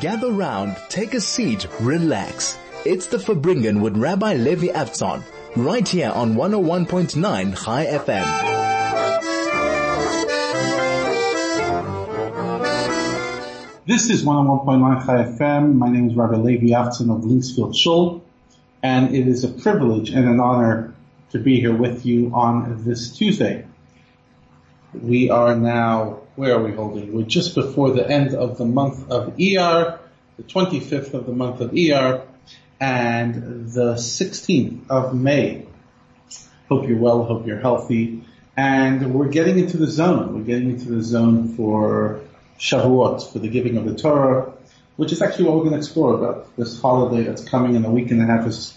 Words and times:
Gather 0.00 0.30
round, 0.30 0.76
take 0.90 1.14
a 1.14 1.20
seat, 1.20 1.66
relax. 1.80 2.58
It's 2.84 3.06
the 3.06 3.16
Farbrengen 3.16 3.80
with 3.80 3.96
Rabbi 3.96 4.34
Levi 4.34 4.66
Avtzon, 4.66 5.22
right 5.56 5.88
here 5.88 6.10
on 6.10 6.34
101.9 6.34 7.64
Chai 7.64 7.86
FM. 7.86 8.56
This 13.86 14.10
is 14.10 14.22
101.9 14.22 15.06
Chai 15.06 15.24
FM. 15.24 15.76
My 15.76 15.88
name 15.88 16.10
is 16.10 16.14
Rabbi 16.14 16.36
Levi 16.36 16.74
Avtzon 16.74 17.16
of 17.16 17.22
Linksfield 17.22 17.74
Shul, 17.74 18.22
and 18.82 19.14
it 19.14 19.26
is 19.26 19.44
a 19.44 19.48
privilege 19.48 20.10
and 20.10 20.28
an 20.28 20.40
honor 20.40 20.92
to 21.30 21.38
be 21.38 21.58
here 21.58 21.74
with 21.74 22.04
you 22.04 22.32
on 22.34 22.84
this 22.84 23.16
Tuesday. 23.16 23.65
We 25.02 25.30
are 25.30 25.54
now, 25.54 26.20
where 26.36 26.54
are 26.54 26.62
we 26.62 26.72
holding? 26.72 27.12
We're 27.12 27.24
just 27.24 27.54
before 27.54 27.90
the 27.90 28.08
end 28.08 28.34
of 28.34 28.56
the 28.56 28.64
month 28.64 29.10
of 29.10 29.28
ER, 29.28 29.98
the 30.36 30.42
25th 30.42 31.12
of 31.14 31.26
the 31.26 31.32
month 31.32 31.60
of 31.60 31.72
ER, 31.72 32.22
and 32.80 33.70
the 33.72 33.94
16th 33.94 34.88
of 34.88 35.14
May. 35.14 35.66
Hope 36.68 36.88
you're 36.88 36.98
well, 36.98 37.24
hope 37.24 37.46
you're 37.46 37.60
healthy. 37.60 38.24
And 38.56 39.14
we're 39.14 39.28
getting 39.28 39.58
into 39.58 39.76
the 39.76 39.86
zone. 39.86 40.34
We're 40.34 40.44
getting 40.44 40.70
into 40.70 40.90
the 40.90 41.02
zone 41.02 41.54
for 41.56 42.20
Shavuot, 42.58 43.32
for 43.32 43.38
the 43.38 43.48
giving 43.48 43.76
of 43.76 43.84
the 43.84 43.94
Torah, 43.94 44.52
which 44.96 45.12
is 45.12 45.20
actually 45.20 45.44
what 45.44 45.56
we're 45.56 45.64
going 45.64 45.72
to 45.72 45.78
explore 45.78 46.14
about 46.14 46.56
this 46.56 46.80
holiday 46.80 47.24
that's 47.24 47.44
coming 47.44 47.74
in 47.74 47.84
a 47.84 47.90
week 47.90 48.10
and 48.10 48.22
a 48.22 48.26
half 48.26 48.46
is 48.46 48.76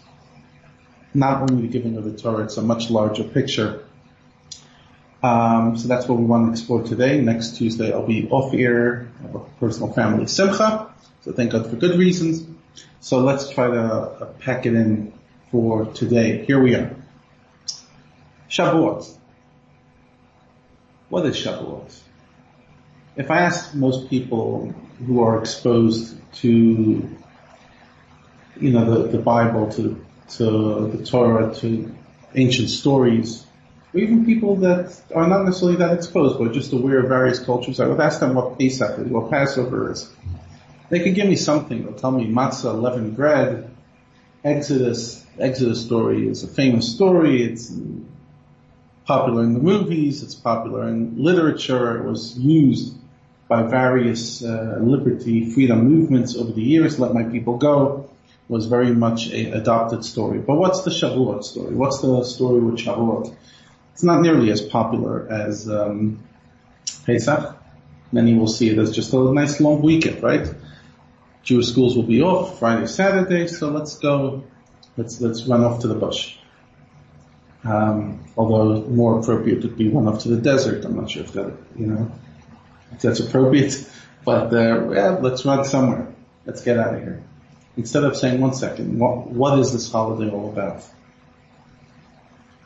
not 1.14 1.50
only 1.50 1.68
the 1.68 1.70
giving 1.70 1.98
of 1.98 2.04
the 2.04 2.18
Torah, 2.18 2.44
it's 2.44 2.58
a 2.58 2.62
much 2.62 2.90
larger 2.90 3.24
picture 3.24 3.86
um, 5.22 5.78
so 5.78 5.88
that's 5.88 6.08
what 6.08 6.18
we 6.18 6.26
want 6.26 6.48
to 6.48 6.52
explore 6.52 6.84
today. 6.84 7.20
Next 7.22 7.58
Tuesday 7.58 7.92
I'll 7.92 8.08
be 8.08 8.30
off 8.30 8.54
air, 8.54 9.10
personal 9.60 9.92
family 9.94 10.28
simcha, 10.28 10.94
so 11.22 11.34
thank 11.34 11.52
God 11.52 11.70
for 11.70 11.76
good 11.76 11.98
reasons. 11.98 12.46
So 13.02 13.20
let's 13.20 13.50
try 13.50 13.68
to 13.68 13.82
uh, 13.82 14.26
pack 14.40 14.66
it 14.66 14.74
in 14.74 15.14
for 15.52 15.86
today. 15.86 16.46
Here 16.46 16.62
we 16.62 16.76
are. 16.76 16.96
Shavuot. 18.50 19.16
What 21.10 21.26
is 21.26 21.36
Shavuot? 21.36 21.98
If 23.16 23.32
I 23.32 23.42
ask 23.42 23.76
most 23.76 24.10
people 24.10 24.74
who 25.06 25.22
are 25.22 25.40
exposed 25.40 26.16
to, 26.36 26.50
you 28.60 28.72
know, 28.72 29.04
the, 29.04 29.08
the 29.10 29.18
Bible, 29.18 29.72
to, 29.74 30.06
to 30.38 30.88
the 30.88 31.06
Torah, 31.06 31.54
to 31.56 31.96
ancient 32.36 32.70
stories, 32.70 33.46
or 33.46 33.49
even 33.94 34.26
people 34.26 34.58
that 34.58 35.02
are 35.16 35.28
not 35.28 35.46
necessarily 35.46 35.78
that 35.78 35.94
exposed, 35.94 36.38
but 36.38 36.54
just 36.54 36.74
aware 36.74 37.00
of 37.00 37.10
various 37.10 37.40
cultures, 37.40 37.80
I 37.80 37.88
would 37.88 38.00
ask 38.00 38.20
them 38.20 38.36
what 38.36 38.60
Pesach 38.60 39.00
is, 39.00 39.08
what 39.08 39.32
Passover 39.32 39.92
is. 39.92 40.10
They 40.90 41.00
could 41.00 41.16
give 41.16 41.28
me 41.28 41.36
something. 41.36 41.84
They'll 41.84 41.94
tell 41.94 42.12
me 42.12 42.28
matzah, 42.28 42.80
leavened 42.80 43.16
bread, 43.16 43.70
Exodus. 44.44 45.26
Exodus 45.40 45.84
story 45.86 46.28
is 46.28 46.44
a 46.44 46.48
famous 46.48 46.94
story. 46.94 47.44
It's 47.44 47.74
popular 49.06 49.44
in 49.44 49.54
the 49.54 49.60
movies. 49.60 50.22
It's 50.22 50.36
popular 50.36 50.88
in 50.88 51.22
literature. 51.22 52.00
It 52.00 52.10
was 52.10 52.38
used 52.38 52.96
by 53.48 53.64
various 53.64 54.44
uh, 54.44 54.78
liberty, 54.82 55.52
freedom 55.52 55.86
movements 55.86 56.36
over 56.36 56.52
the 56.52 56.62
years. 56.62 57.00
Let 57.00 57.14
my 57.14 57.24
people 57.24 57.58
go 57.58 58.10
was 58.48 58.66
very 58.66 58.94
much 58.94 59.30
a 59.30 59.52
adopted 59.52 60.04
story. 60.04 60.40
But 60.40 60.56
what's 60.56 60.82
the 60.82 60.90
Shavuot 60.90 61.44
story? 61.44 61.74
What's 61.76 62.02
the 62.02 62.24
story 62.24 62.60
with 62.60 62.78
Shavuot? 62.78 63.36
It's 64.00 64.04
not 64.06 64.22
nearly 64.22 64.50
as 64.50 64.62
popular 64.62 65.30
as 65.30 65.70
um, 65.70 66.24
Pesach. 67.06 67.54
Many 68.14 68.34
will 68.34 68.48
see 68.48 68.70
it 68.70 68.78
as 68.78 68.96
just 68.96 69.12
a 69.12 69.20
nice 69.34 69.60
long 69.60 69.82
weekend, 69.82 70.24
right? 70.24 70.48
Jewish 71.44 71.68
schools 71.68 71.98
will 71.98 72.04
be 72.04 72.22
off 72.22 72.60
Friday, 72.60 72.88
Saturday, 72.88 73.48
so 73.48 73.68
let's 73.68 73.98
go, 73.98 74.46
let's, 74.96 75.20
let's 75.20 75.44
run 75.48 75.66
off 75.66 75.82
to 75.82 75.90
the 75.90 75.96
bush. 75.96 76.38
Um, 77.66 78.24
although 78.38 78.88
more 78.88 79.20
appropriate 79.20 79.64
would 79.64 79.78
be 79.78 79.90
run 79.90 80.08
off 80.08 80.20
to 80.20 80.30
the 80.30 80.38
desert. 80.38 80.86
I'm 80.86 80.96
not 80.96 81.12
sure 81.12 81.24
if 81.24 81.34
that, 81.34 81.52
you 81.76 81.88
know, 81.88 82.10
if 82.94 83.02
that's 83.02 83.20
appropriate, 83.20 83.86
but, 84.24 84.54
uh, 84.54 84.92
yeah, 84.92 85.10
let's 85.20 85.44
run 85.44 85.66
somewhere. 85.66 86.08
Let's 86.46 86.64
get 86.64 86.80
out 86.80 86.96
of 86.96 87.02
here. 87.02 87.22
Instead 87.76 88.06
of 88.06 88.16
saying, 88.16 88.40
one 88.40 88.54
second, 88.54 88.98
what, 88.98 89.28
what 89.28 89.60
is 89.60 89.74
this 89.74 89.92
holiday 89.92 90.32
all 90.32 90.48
about? 90.48 90.86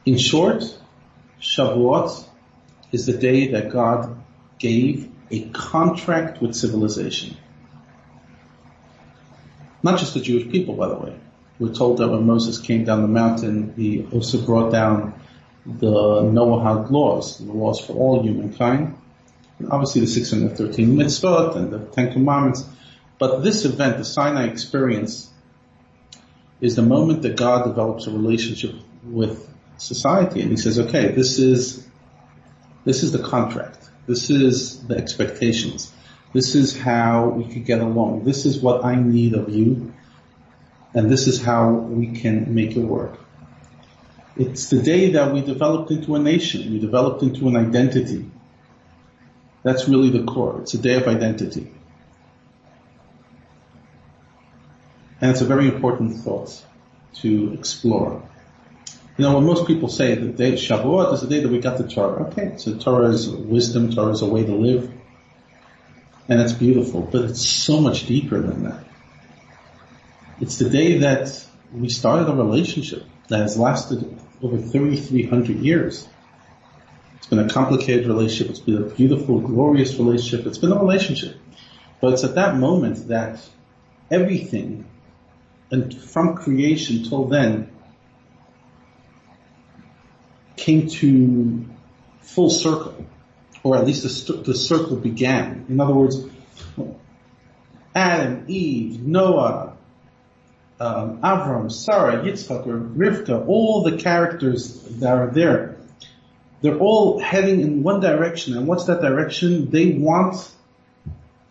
In 0.06 0.20
short, 0.20 0.64
Shavuot 1.44 2.26
is 2.94 3.06
the 3.06 3.18
day 3.18 3.52
that 3.52 3.70
God 3.70 4.18
gave 4.60 5.12
a 5.30 5.50
contract 5.50 6.42
with 6.42 6.56
civilization. 6.56 7.36
Not 9.84 10.00
just 10.00 10.14
the 10.14 10.22
Jewish 10.22 10.50
people, 10.50 10.76
by 10.76 10.88
the 10.88 10.96
way. 10.96 11.20
We're 11.60 11.74
told 11.74 11.98
that 11.98 12.08
when 12.08 12.26
Moses 12.26 12.60
came 12.60 12.86
down 12.86 13.02
the 13.02 13.10
mountain, 13.10 13.74
he 13.76 14.08
also 14.14 14.44
brought 14.44 14.72
down 14.72 15.20
the 15.66 16.22
Noahide 16.22 16.90
laws, 16.90 17.40
the 17.40 17.52
laws 17.52 17.86
for 17.86 17.94
all 17.94 18.24
humankind. 18.24 18.98
And 19.60 19.70
obviously 19.70 20.02
the 20.02 20.08
613 20.08 20.96
mitzvot 20.96 21.58
and 21.58 21.72
the 21.72 21.80
Ten 21.80 22.14
Commandments. 22.14 22.66
But 23.20 23.44
this 23.44 23.66
event, 23.66 23.98
the 23.98 24.06
Sinai 24.06 24.46
experience, 24.46 25.30
is 26.62 26.76
the 26.78 26.82
moment 26.82 27.24
that 27.24 27.36
God 27.36 27.66
develops 27.66 28.08
a 28.08 28.12
relationship 28.12 28.76
with 29.04 29.53
society 29.78 30.42
and 30.42 30.52
he 30.52 30.58
says, 30.58 30.80
okay, 30.80 31.10
this 31.10 31.40
is, 31.40 31.88
this 32.86 33.04
is 33.04 33.12
the 33.12 33.20
contract. 33.20 33.90
This 34.08 34.30
is 34.30 34.86
the 34.86 34.98
expectations. 34.98 35.92
This 36.34 36.56
is 36.56 36.78
how 36.78 37.30
we 37.30 37.46
could 37.46 37.66
get 37.66 37.80
along. 37.80 38.24
This 38.24 38.46
is 38.46 38.60
what 38.60 38.84
I 38.84 38.96
need 38.96 39.34
of 39.34 39.50
you. 39.50 39.94
And 40.94 41.10
this 41.10 41.28
is 41.28 41.42
how 41.42 41.72
we 41.72 42.08
can 42.12 42.54
make 42.54 42.76
it 42.76 42.82
work. 42.82 43.20
It's 44.36 44.70
the 44.70 44.82
day 44.82 45.12
that 45.12 45.32
we 45.34 45.42
developed 45.42 45.92
into 45.92 46.16
a 46.16 46.20
nation. 46.20 46.72
We 46.72 46.80
developed 46.80 47.22
into 47.22 47.48
an 47.48 47.56
identity. 47.56 48.30
That's 49.62 49.88
really 49.88 50.10
the 50.10 50.24
core. 50.24 50.62
It's 50.62 50.74
a 50.74 50.80
day 50.80 50.96
of 50.96 51.08
identity. 51.08 51.72
And 55.22 55.32
it's 55.32 55.42
a 55.42 55.46
very 55.46 55.68
important 55.68 56.18
thought 56.18 56.62
to 57.22 57.54
explore. 57.54 58.22
You 59.18 59.26
know, 59.26 59.36
when 59.36 59.46
most 59.46 59.68
people 59.68 59.90
say 59.90 60.16
the 60.16 60.30
day 60.30 60.54
Shavuot 60.54 61.14
is 61.14 61.22
the 61.22 61.28
day 61.28 61.42
that 61.42 61.50
we 61.50 61.60
got 61.60 61.78
the 61.78 61.88
Torah. 61.88 62.24
Okay, 62.28 62.56
so 62.58 62.78
Torah 62.78 63.10
is 63.10 63.30
wisdom, 63.30 63.92
Torah 63.92 64.12
is 64.12 64.24
a 64.24 64.26
way 64.26 64.44
to 64.44 64.56
live. 64.56 64.92
And 66.28 66.40
that's 66.40 66.54
beautiful, 66.54 67.02
but 67.02 67.26
it's 67.26 67.46
so 67.46 67.80
much 67.80 68.08
deeper 68.08 68.40
than 68.40 68.64
that. 68.64 68.84
It's 70.40 70.58
the 70.58 70.70
day 70.70 71.00
that 71.00 71.46
we 71.72 71.90
started 71.90 72.28
a 72.28 72.36
relationship 72.36 73.04
that 73.28 73.42
has 73.42 73.58
lasted 73.58 74.20
over 74.42 74.58
3,300 74.58 75.58
years. 75.58 76.08
It's 77.18 77.28
been 77.28 77.40
a 77.40 77.50
complicated 77.50 78.08
relationship. 78.08 78.50
It's 78.50 78.60
been 78.60 78.78
a 78.78 78.86
beautiful, 78.86 79.40
glorious 79.42 79.96
relationship. 79.96 80.48
It's 80.48 80.58
been 80.58 80.72
a 80.72 80.80
relationship. 80.80 81.38
But 82.02 82.14
it's 82.14 82.24
at 82.24 82.36
that 82.36 82.58
moment 82.58 83.10
that 83.10 83.40
everything, 84.10 84.86
and 85.72 85.94
from 85.94 86.36
creation 86.36 87.04
till 87.04 87.26
then, 87.26 87.70
came 90.56 90.88
to 90.88 91.66
full 92.22 92.50
circle, 92.50 93.06
or 93.64 93.78
at 93.78 93.86
least 93.86 94.28
the, 94.28 94.34
the 94.34 94.56
circle 94.56 94.96
began. 94.96 95.66
In 95.70 95.80
other 95.80 95.94
words, 95.94 96.26
Adam, 97.96 98.46
Eve, 98.48 99.02
Noah, 99.02 99.74
um, 100.80 101.20
Avram, 101.22 101.72
Sarah, 101.72 102.24
Yitzchak, 102.24 102.66
or 102.66 102.80
Rivka, 102.80 103.48
all 103.48 103.84
the 103.84 103.98
characters 103.98 104.82
that 105.00 105.14
are 105.14 105.28
there, 105.28 105.78
they're 106.62 106.80
all 106.80 107.20
heading 107.20 107.62
in 107.62 107.84
one 107.84 108.00
direction. 108.00 108.58
And 108.58 108.68
what's 108.68 108.86
that 108.86 109.02
direction? 109.02 109.70
They 109.70 109.92
want 109.92 110.50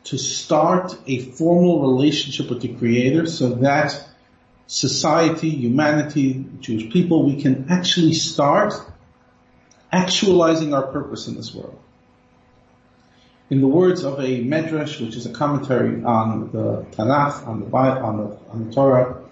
to 0.04 0.18
start 0.18 0.96
a 1.06 1.20
formal 1.20 1.82
relationship 1.92 2.50
with 2.50 2.62
the 2.62 2.74
Creator 2.74 3.26
so 3.26 3.50
that 3.50 4.08
society, 4.66 5.50
humanity, 5.50 6.44
Jewish 6.60 6.90
people, 6.90 7.24
we 7.24 7.40
can 7.40 7.66
actually 7.68 8.14
start 8.14 8.74
actualizing 9.92 10.72
our 10.74 10.82
purpose 10.82 11.28
in 11.28 11.34
this 11.34 11.54
world. 11.54 11.78
In 13.50 13.60
the 13.60 13.68
words 13.68 14.02
of 14.02 14.18
a 14.18 14.42
medrash, 14.42 14.98
which 14.98 15.14
is 15.14 15.26
a 15.26 15.32
commentary 15.32 16.02
on 16.02 16.50
the 16.52 16.86
Tanakh, 16.96 17.46
on 17.46 17.60
the 17.60 17.66
Bible, 17.66 18.06
on 18.06 18.16
the, 18.16 18.38
on 18.50 18.66
the 18.66 18.74
Torah, 18.74 19.22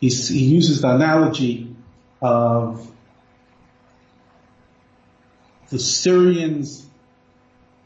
he 0.00 0.08
uses 0.08 0.80
the 0.80 0.94
analogy 0.94 1.74
of 2.22 2.88
the 5.70 5.78
Syrians 5.78 6.86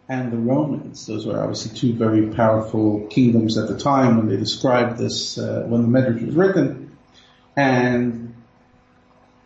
and 0.08 0.30
the 0.30 0.36
Romans. 0.36 1.06
Those 1.06 1.26
were 1.26 1.40
obviously 1.40 1.78
two 1.78 1.94
very 1.94 2.28
powerful 2.28 3.06
kingdoms 3.06 3.56
at 3.56 3.68
the 3.68 3.78
time 3.78 4.18
when 4.18 4.28
they 4.28 4.36
described 4.36 4.98
this, 4.98 5.38
uh, 5.38 5.64
when 5.66 5.80
the 5.82 5.88
Medrash 5.88 6.26
was 6.26 6.34
written. 6.34 6.96
And 7.56 8.34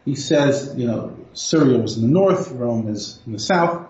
he 0.05 0.17
says, 0.17 0.75
you 0.77 0.89
know, 0.89 1.17
Syria 1.37 1.79
was 1.79 1.97
in 1.97 2.03
the 2.03 2.09
north, 2.09 2.51
Rome 2.51 2.89
is 2.89 3.21
in 3.27 3.33
the 3.33 3.39
south. 3.39 3.89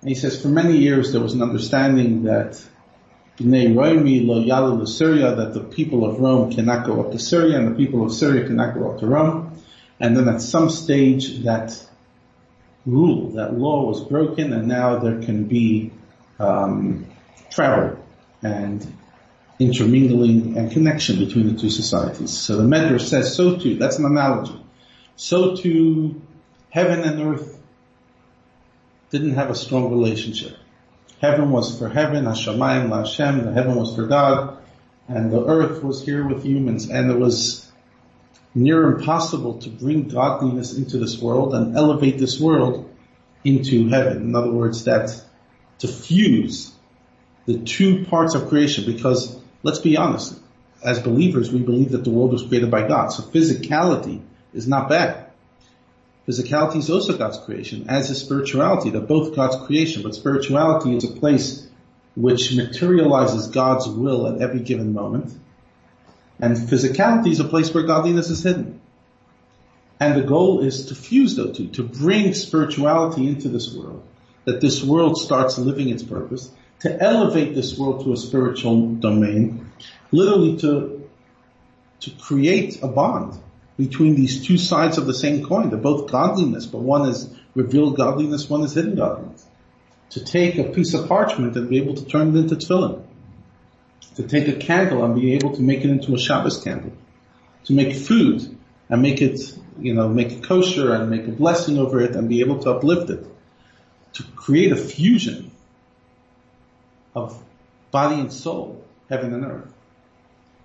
And 0.00 0.08
he 0.08 0.14
says 0.14 0.40
for 0.40 0.48
many 0.48 0.78
years 0.78 1.12
there 1.12 1.20
was 1.20 1.34
an 1.34 1.42
understanding 1.42 2.24
that 2.24 2.62
that 5.36 5.50
the 5.54 5.64
people 5.70 6.04
of 6.04 6.18
Rome 6.18 6.50
cannot 6.50 6.86
go 6.86 7.00
up 7.00 7.12
to 7.12 7.18
Syria 7.18 7.58
and 7.58 7.68
the 7.68 7.76
people 7.76 8.04
of 8.04 8.12
Syria 8.12 8.46
cannot 8.46 8.74
go 8.74 8.90
up 8.90 9.00
to 9.00 9.06
Rome. 9.06 9.60
And 10.00 10.16
then 10.16 10.28
at 10.28 10.40
some 10.40 10.70
stage 10.70 11.40
that 11.44 11.78
rule, 12.86 13.32
that 13.32 13.54
law 13.54 13.84
was 13.84 14.00
broken 14.00 14.52
and 14.52 14.66
now 14.66 14.98
there 14.98 15.20
can 15.20 15.44
be 15.44 15.92
um, 16.38 17.06
travel 17.50 17.98
and 18.42 18.94
intermingling 19.58 20.56
and 20.56 20.70
connection 20.72 21.18
between 21.18 21.52
the 21.52 21.60
two 21.60 21.70
societies. 21.70 22.36
So 22.36 22.56
the 22.56 22.62
Medrash 22.62 23.08
says 23.08 23.34
so 23.34 23.56
too, 23.58 23.76
that's 23.76 23.98
an 23.98 24.06
analogy. 24.06 24.58
So 25.18 25.56
too, 25.56 26.22
heaven 26.70 27.00
and 27.00 27.20
earth 27.20 27.60
didn't 29.10 29.34
have 29.34 29.50
a 29.50 29.54
strong 29.56 29.90
relationship. 29.90 30.56
Heaven 31.20 31.50
was 31.50 31.76
for 31.76 31.88
heaven, 31.88 32.24
Hashemayim 32.24 32.96
Hashem, 32.96 33.44
the 33.44 33.52
heaven 33.52 33.74
was 33.74 33.96
for 33.96 34.06
God, 34.06 34.58
and 35.08 35.32
the 35.32 35.44
earth 35.44 35.82
was 35.82 36.04
here 36.04 36.24
with 36.24 36.44
humans, 36.44 36.88
and 36.88 37.10
it 37.10 37.18
was 37.18 37.68
near 38.54 38.92
impossible 38.92 39.58
to 39.58 39.70
bring 39.70 40.06
godliness 40.06 40.78
into 40.78 40.98
this 40.98 41.18
world 41.18 41.52
and 41.52 41.76
elevate 41.76 42.18
this 42.18 42.38
world 42.38 42.88
into 43.42 43.88
heaven. 43.88 44.18
In 44.18 44.36
other 44.36 44.52
words, 44.52 44.84
that 44.84 45.20
to 45.80 45.88
fuse 45.88 46.72
the 47.46 47.58
two 47.58 48.04
parts 48.04 48.36
of 48.36 48.48
creation, 48.48 48.86
because 48.86 49.36
let's 49.64 49.80
be 49.80 49.96
honest, 49.96 50.38
as 50.84 51.00
believers, 51.00 51.50
we 51.50 51.58
believe 51.58 51.90
that 51.90 52.04
the 52.04 52.10
world 52.10 52.30
was 52.30 52.44
created 52.44 52.70
by 52.70 52.86
God. 52.86 53.08
So 53.08 53.24
physicality 53.24 54.22
is 54.52 54.66
not 54.66 54.88
bad. 54.88 55.28
Physicality 56.28 56.76
is 56.76 56.90
also 56.90 57.16
God's 57.16 57.38
creation, 57.38 57.86
as 57.88 58.10
is 58.10 58.20
spirituality. 58.20 58.90
They're 58.90 59.00
both 59.00 59.34
God's 59.34 59.56
creation, 59.66 60.02
but 60.02 60.14
spirituality 60.14 60.94
is 60.94 61.04
a 61.04 61.08
place 61.08 61.66
which 62.14 62.54
materializes 62.54 63.48
God's 63.48 63.88
will 63.88 64.26
at 64.26 64.42
every 64.42 64.60
given 64.60 64.92
moment. 64.92 65.32
And 66.38 66.54
physicality 66.56 67.30
is 67.30 67.40
a 67.40 67.44
place 67.44 67.72
where 67.72 67.84
godliness 67.84 68.28
is 68.28 68.42
hidden. 68.42 68.80
And 69.98 70.16
the 70.16 70.26
goal 70.26 70.60
is 70.60 70.86
to 70.86 70.94
fuse 70.94 71.34
those 71.34 71.56
two, 71.56 71.68
to 71.68 71.82
bring 71.82 72.34
spirituality 72.34 73.26
into 73.26 73.48
this 73.48 73.72
world, 73.74 74.06
that 74.44 74.60
this 74.60 74.82
world 74.82 75.16
starts 75.16 75.58
living 75.58 75.88
its 75.88 76.02
purpose, 76.02 76.50
to 76.80 77.02
elevate 77.02 77.54
this 77.54 77.76
world 77.78 78.04
to 78.04 78.12
a 78.12 78.16
spiritual 78.16 78.94
domain, 78.96 79.72
literally 80.12 80.58
to, 80.58 81.08
to 82.00 82.10
create 82.10 82.82
a 82.82 82.88
bond 82.88 83.40
between 83.78 84.16
these 84.16 84.44
two 84.44 84.58
sides 84.58 84.98
of 84.98 85.06
the 85.06 85.14
same 85.14 85.44
coin. 85.44 85.70
They're 85.70 85.78
both 85.78 86.10
godliness, 86.10 86.66
but 86.66 86.80
one 86.80 87.08
is 87.08 87.32
revealed 87.54 87.96
godliness, 87.96 88.50
one 88.50 88.62
is 88.62 88.74
hidden 88.74 88.96
godliness. 88.96 89.46
To 90.10 90.24
take 90.24 90.58
a 90.58 90.64
piece 90.64 90.94
of 90.94 91.08
parchment 91.08 91.56
and 91.56 91.70
be 91.70 91.78
able 91.78 91.94
to 91.94 92.04
turn 92.04 92.36
it 92.36 92.40
into 92.40 92.56
tefillin. 92.56 93.04
To 94.16 94.26
take 94.26 94.48
a 94.48 94.54
candle 94.54 95.04
and 95.04 95.14
be 95.14 95.34
able 95.34 95.54
to 95.54 95.62
make 95.62 95.84
it 95.84 95.90
into 95.90 96.12
a 96.14 96.18
Shabbos 96.18 96.62
candle. 96.62 96.92
To 97.66 97.72
make 97.72 97.94
food 97.94 98.58
and 98.88 99.00
make 99.00 99.22
it, 99.22 99.40
you 99.78 99.94
know, 99.94 100.08
make 100.08 100.32
it 100.32 100.42
kosher 100.42 100.92
and 100.92 101.08
make 101.08 101.28
a 101.28 101.30
blessing 101.30 101.78
over 101.78 102.00
it 102.00 102.16
and 102.16 102.28
be 102.28 102.40
able 102.40 102.58
to 102.60 102.72
uplift 102.72 103.10
it. 103.10 103.24
To 104.14 104.24
create 104.34 104.72
a 104.72 104.76
fusion 104.76 105.52
of 107.14 107.40
body 107.92 108.20
and 108.20 108.32
soul, 108.32 108.84
heaven 109.08 109.32
and 109.34 109.44
earth. 109.44 109.72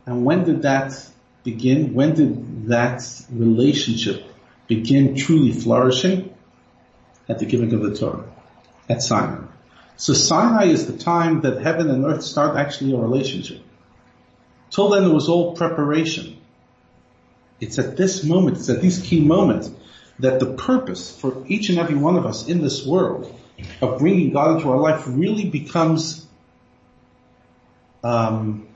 And 0.07 0.25
when 0.25 0.45
did 0.45 0.63
that 0.63 0.94
begin? 1.44 1.94
When 1.94 2.16
did 2.16 2.68
that 2.68 3.04
relationship 3.31 4.25
begin 4.68 5.16
truly 5.16 5.51
flourishing? 5.51 6.30
At 7.30 7.40
the 7.40 7.45
giving 7.45 7.74
of 7.74 7.81
the 7.81 7.95
Torah, 7.95 8.25
at 8.90 9.01
Sinai. 9.01 9.45
So 9.95 10.13
Sinai 10.13 10.66
is 10.66 10.88
the 10.88 10.98
time 10.98 11.40
that 11.42 11.62
heaven 11.62 11.90
and 11.90 12.04
earth 12.04 12.22
start 12.22 12.57
actually 12.57 12.94
a 12.94 12.98
relationship. 12.98 13.62
Till 14.69 14.90
then 14.90 15.06
it 15.06 15.13
was 15.13 15.30
all 15.30 15.56
preparation. 15.56 16.38
It's 17.62 17.80
at 17.80 17.96
this 17.96 18.25
moment, 18.25 18.57
it's 18.57 18.69
at 18.69 18.81
these 18.81 19.00
key 19.00 19.22
moments 19.22 19.72
that 20.19 20.39
the 20.39 20.54
purpose 20.54 21.18
for 21.18 21.46
each 21.48 21.69
and 21.69 21.80
every 21.80 21.96
one 21.96 22.18
of 22.18 22.25
us 22.25 22.48
in 22.48 22.62
this 22.62 22.86
world 22.86 23.34
of 23.81 24.00
bringing 24.00 24.34
God 24.34 24.57
into 24.57 24.69
our 24.69 24.78
life 24.78 25.04
really 25.07 25.50
becomes 25.50 26.25
um, 28.04 28.68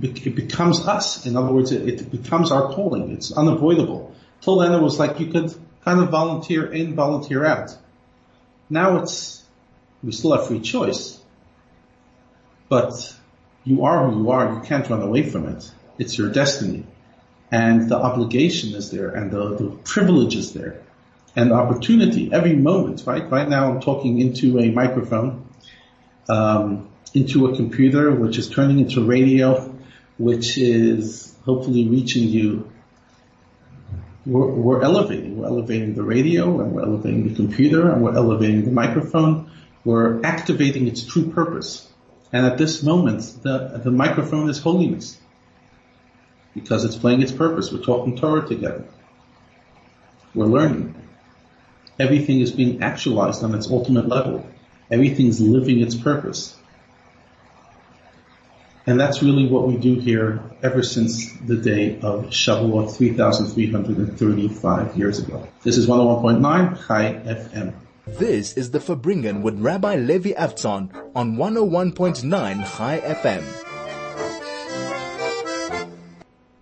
it 0.00 0.34
becomes 0.34 0.86
us. 0.86 1.26
In 1.26 1.36
other 1.36 1.52
words, 1.52 1.72
it, 1.72 1.88
it, 1.88 2.10
becomes 2.10 2.50
our 2.52 2.72
calling. 2.72 3.10
It's 3.10 3.32
unavoidable. 3.32 4.14
Till 4.40 4.58
then 4.58 4.72
it 4.72 4.80
was 4.80 4.98
like 4.98 5.20
you 5.20 5.26
could 5.26 5.54
kind 5.84 6.00
of 6.00 6.10
volunteer 6.10 6.70
in, 6.72 6.94
volunteer 6.94 7.44
out. 7.44 7.76
Now 8.68 9.02
it's, 9.02 9.42
we 10.02 10.12
still 10.12 10.36
have 10.36 10.46
free 10.46 10.60
choice, 10.60 11.20
but 12.68 13.16
you 13.64 13.84
are 13.84 14.08
who 14.08 14.22
you 14.22 14.30
are. 14.30 14.54
You 14.54 14.60
can't 14.60 14.88
run 14.88 15.02
away 15.02 15.28
from 15.28 15.48
it. 15.48 15.70
It's 15.98 16.16
your 16.16 16.30
destiny. 16.30 16.86
And 17.50 17.88
the 17.88 17.96
obligation 17.96 18.74
is 18.76 18.92
there 18.92 19.10
and 19.10 19.32
the, 19.32 19.56
the 19.56 19.70
privilege 19.82 20.36
is 20.36 20.52
there 20.52 20.82
and 21.34 21.50
the 21.50 21.54
opportunity 21.54 22.32
every 22.32 22.54
moment, 22.54 23.02
right? 23.06 23.28
Right 23.28 23.48
now 23.48 23.72
I'm 23.72 23.80
talking 23.80 24.20
into 24.20 24.58
a 24.60 24.70
microphone, 24.70 25.48
um, 26.28 26.88
into 27.12 27.48
a 27.48 27.56
computer, 27.56 28.14
which 28.14 28.38
is 28.38 28.48
turning 28.48 28.78
into 28.78 29.04
radio, 29.04 29.74
which 30.20 30.58
is 30.58 31.34
hopefully 31.46 31.88
reaching 31.88 32.24
you. 32.24 32.70
We're, 34.26 34.48
we're, 34.48 34.82
elevating. 34.82 35.38
We're 35.38 35.46
elevating 35.46 35.94
the 35.94 36.02
radio 36.02 36.60
and 36.60 36.72
we're 36.72 36.82
elevating 36.82 37.26
the 37.26 37.34
computer 37.34 37.90
and 37.90 38.02
we're 38.02 38.14
elevating 38.14 38.66
the 38.66 38.70
microphone. 38.70 39.50
We're 39.82 40.22
activating 40.22 40.88
its 40.88 41.02
true 41.06 41.30
purpose. 41.30 41.90
And 42.34 42.44
at 42.44 42.58
this 42.58 42.82
moment, 42.82 43.22
the, 43.42 43.80
the 43.82 43.90
microphone 43.90 44.50
is 44.50 44.58
holiness 44.58 45.18
because 46.54 46.84
it's 46.84 46.96
playing 46.96 47.22
its 47.22 47.32
purpose. 47.32 47.72
We're 47.72 47.80
talking 47.80 48.18
Torah 48.18 48.46
together. 48.46 48.84
We're 50.34 50.44
learning. 50.44 50.96
Everything 51.98 52.40
is 52.42 52.52
being 52.52 52.82
actualized 52.82 53.42
on 53.42 53.54
its 53.54 53.70
ultimate 53.70 54.06
level. 54.06 54.46
Everything's 54.90 55.40
living 55.40 55.80
its 55.80 55.94
purpose. 55.94 56.59
And 58.90 58.98
that's 58.98 59.22
really 59.22 59.46
what 59.46 59.68
we 59.68 59.76
do 59.76 60.00
here 60.00 60.42
ever 60.64 60.82
since 60.82 61.32
the 61.46 61.54
day 61.54 62.00
of 62.00 62.30
Shavuot 62.30 62.96
3,335 62.96 64.96
years 64.96 65.20
ago. 65.20 65.46
This 65.62 65.76
is 65.76 65.86
101.9 65.86 66.88
Chai 66.88 67.12
FM. 67.24 67.72
This 68.08 68.56
is 68.56 68.72
the 68.72 68.80
Farbrengen 68.80 69.42
with 69.42 69.60
Rabbi 69.60 69.94
Levi 69.94 70.32
Avtzon 70.32 70.90
on 71.14 71.36
101.9 71.36 72.76
Chai 72.76 72.98
FM. 72.98 73.44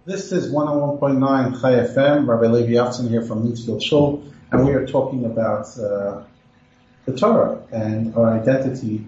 This 0.04 0.30
is 0.30 0.52
101.9 0.52 1.62
Chai 1.62 1.73
FM. 1.73 2.28
Rabbi 2.28 2.49
Levi 2.49 2.73
Avtzon 2.73 3.08
here 3.08 3.23
from 3.23 3.49
Linksfield 3.49 3.82
Shul, 3.82 4.23
and 4.52 4.66
we 4.66 4.75
are 4.75 4.87
talking 4.87 5.25
about 5.25 5.66
uh, 5.78 6.25
the 7.06 7.16
Torah 7.16 7.62
and 7.73 8.14
our 8.14 8.38
identity. 8.38 9.06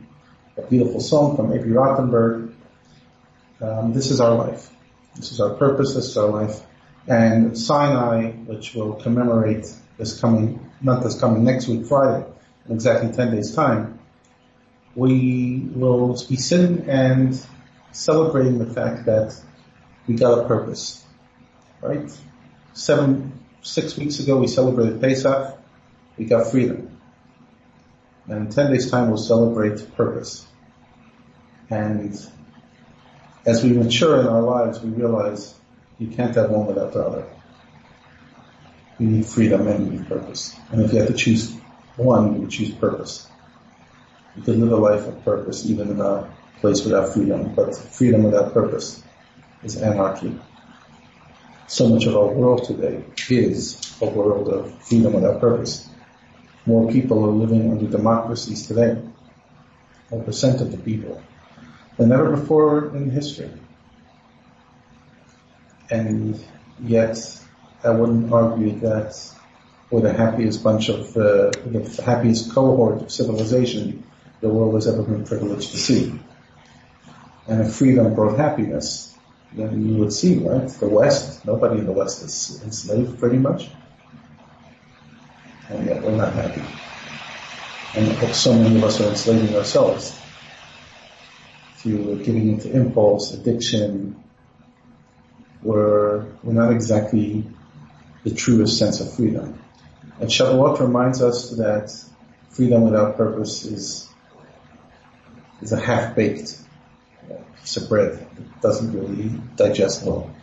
A 0.57 0.63
beautiful 0.63 1.01
song 1.01 1.37
from 1.37 1.53
Avi 1.53 1.71
Rothenberg 1.71 2.50
um, 3.61 3.93
this 3.93 4.11
is 4.11 4.21
our 4.21 4.35
life. 4.35 4.71
This 5.17 5.33
is 5.33 5.41
our 5.41 5.55
purpose. 5.55 5.95
This 5.95 6.07
is 6.07 6.17
our 6.17 6.29
life. 6.29 6.61
And 7.07 7.59
Sinai, 7.59 8.33
which 8.33 8.75
will 8.75 8.95
commemorate 8.95 9.67
this 9.99 10.21
coming, 10.21 10.71
not 10.81 11.03
this 11.03 11.19
coming 11.19 11.45
next 11.45 11.69
week, 11.69 11.87
Friday, 11.87 12.27
in 12.67 12.75
exactly 12.75 13.13
10 13.13 13.35
days 13.35 13.55
time, 13.55 13.99
we 14.95 15.69
will 15.75 16.17
be 16.29 16.37
sitting 16.37 16.89
and 16.89 17.39
celebrating 17.93 18.59
the 18.59 18.67
fact 18.67 19.07
that 19.07 19.39
we 20.07 20.15
got 20.15 20.39
a 20.39 20.47
purpose, 20.47 21.05
right? 21.81 22.11
Seven, 22.73 23.33
six 23.63 23.97
weeks 23.97 24.21
ago 24.21 24.39
we 24.39 24.47
celebrated 24.47 25.01
Pesach, 25.01 25.59
we 26.17 26.25
got 26.25 26.51
freedom. 26.51 26.99
And 28.27 28.47
in 28.47 28.53
10 28.53 28.73
days 28.73 28.91
time 28.91 29.09
we'll 29.09 29.19
celebrate 29.19 29.97
purpose. 29.97 30.47
And 31.69 32.15
as 33.47 33.65
we 33.65 33.71
mature 33.71 34.21
in 34.21 34.27
our 34.27 34.43
lives, 34.43 34.81
we 34.81 34.91
realize 34.91 35.55
you 35.99 36.09
can't 36.09 36.35
have 36.35 36.51
one 36.51 36.67
without 36.67 36.93
the 36.93 37.01
other. 37.01 37.27
You 38.99 39.07
need 39.07 39.27
freedom 39.27 39.67
and 39.67 39.87
you 39.87 39.99
need 39.99 40.09
purpose. 40.09 40.55
And 40.71 40.83
if 40.83 40.93
you 40.93 40.99
have 40.99 41.09
to 41.09 41.15
choose 41.15 41.55
one, 41.97 42.41
you 42.41 42.49
choose 42.49 42.71
purpose. 42.71 43.27
You 44.37 44.43
can 44.43 44.61
live 44.61 44.73
a 44.73 44.77
life 44.77 45.07
of 45.07 45.25
purpose 45.25 45.67
even 45.67 45.91
in 45.91 46.01
a 46.01 46.31
place 46.61 46.85
without 46.85 47.13
freedom, 47.15 47.55
but 47.55 47.75
freedom 47.75 48.25
without 48.25 48.53
purpose 48.53 49.03
is 49.63 49.77
anarchy. 49.81 50.39
So 51.67 51.89
much 51.89 52.07
of 52.07 52.17
our 52.17 52.27
world 52.27 52.65
today 52.65 53.05
is 53.31 53.97
a 54.03 54.07
world 54.07 54.49
of 54.49 54.83
freedom 54.83 55.15
without 55.15 55.41
purpose. 55.41 55.89
More 56.67 56.91
people 56.91 57.25
are 57.25 57.31
living 57.31 57.71
under 57.71 57.87
democracies 57.87 58.67
today. 58.67 59.01
One 60.11 60.25
percent 60.25 60.61
of 60.61 60.73
the 60.73 60.79
people 60.79 61.23
than 62.01 62.09
never 62.09 62.31
before 62.31 62.97
in 62.97 63.11
history. 63.11 63.51
And 65.91 66.43
yet, 66.83 67.19
I 67.85 67.91
wouldn't 67.91 68.33
argue 68.33 68.81
that 68.81 69.21
we're 69.91 70.01
the 70.01 70.13
happiest 70.13 70.65
bunch 70.65 70.89
of, 70.89 71.15
uh, 71.15 71.51
the 71.67 72.03
happiest 72.03 72.55
cohort 72.55 73.03
of 73.03 73.13
civilization 73.13 74.03
the 74.41 74.49
world 74.49 74.77
has 74.77 74.87
ever 74.89 75.03
been 75.03 75.25
privileged 75.27 75.73
to 75.73 75.77
see. 75.77 76.19
and 77.47 77.61
if 77.63 77.75
freedom 77.75 78.15
brought 78.15 78.39
happiness, 78.39 79.15
then 79.53 79.87
you 79.87 79.97
would 79.97 80.13
see, 80.13 80.39
right? 80.39 80.69
The 80.69 80.89
West, 80.89 81.45
nobody 81.45 81.81
in 81.81 81.87
the 81.87 81.93
West 81.93 82.23
is 82.23 82.63
enslaved 82.65 83.19
pretty 83.19 83.37
much. 83.37 83.69
And 85.69 85.87
yet 85.87 86.03
we're 86.03 86.17
not 86.17 86.33
happy. 86.33 86.63
And 87.95 88.35
so 88.35 88.55
many 88.55 88.77
of 88.77 88.85
us 88.85 89.01
are 89.01 89.09
enslaving 89.09 89.55
ourselves 89.55 90.20
to 91.83 92.23
giving 92.25 92.49
into 92.49 92.71
impulse, 92.71 93.33
addiction. 93.33 94.23
We're, 95.63 96.27
we're 96.43 96.53
not 96.53 96.73
exactly 96.73 97.45
the 98.25 98.35
truest 98.35 98.79
sense 98.79 99.01
of 99.01 99.15
freedom. 99.15 99.63
And 100.21 100.29
Shavuot 100.29 100.81
reminds 100.81 101.23
us 101.23 101.51
that 101.53 101.95
freedom 102.51 102.83
without 102.83 103.17
purpose 103.17 103.65
is, 103.65 104.09
is 105.63 105.73
a 105.73 105.81
half-baked 105.81 106.59
piece 107.61 107.77
of 107.77 107.89
bread. 107.89 108.27
It 108.37 108.61
doesn't 108.61 108.93
really 108.93 109.41
digest 109.57 110.05
well. 110.05 110.35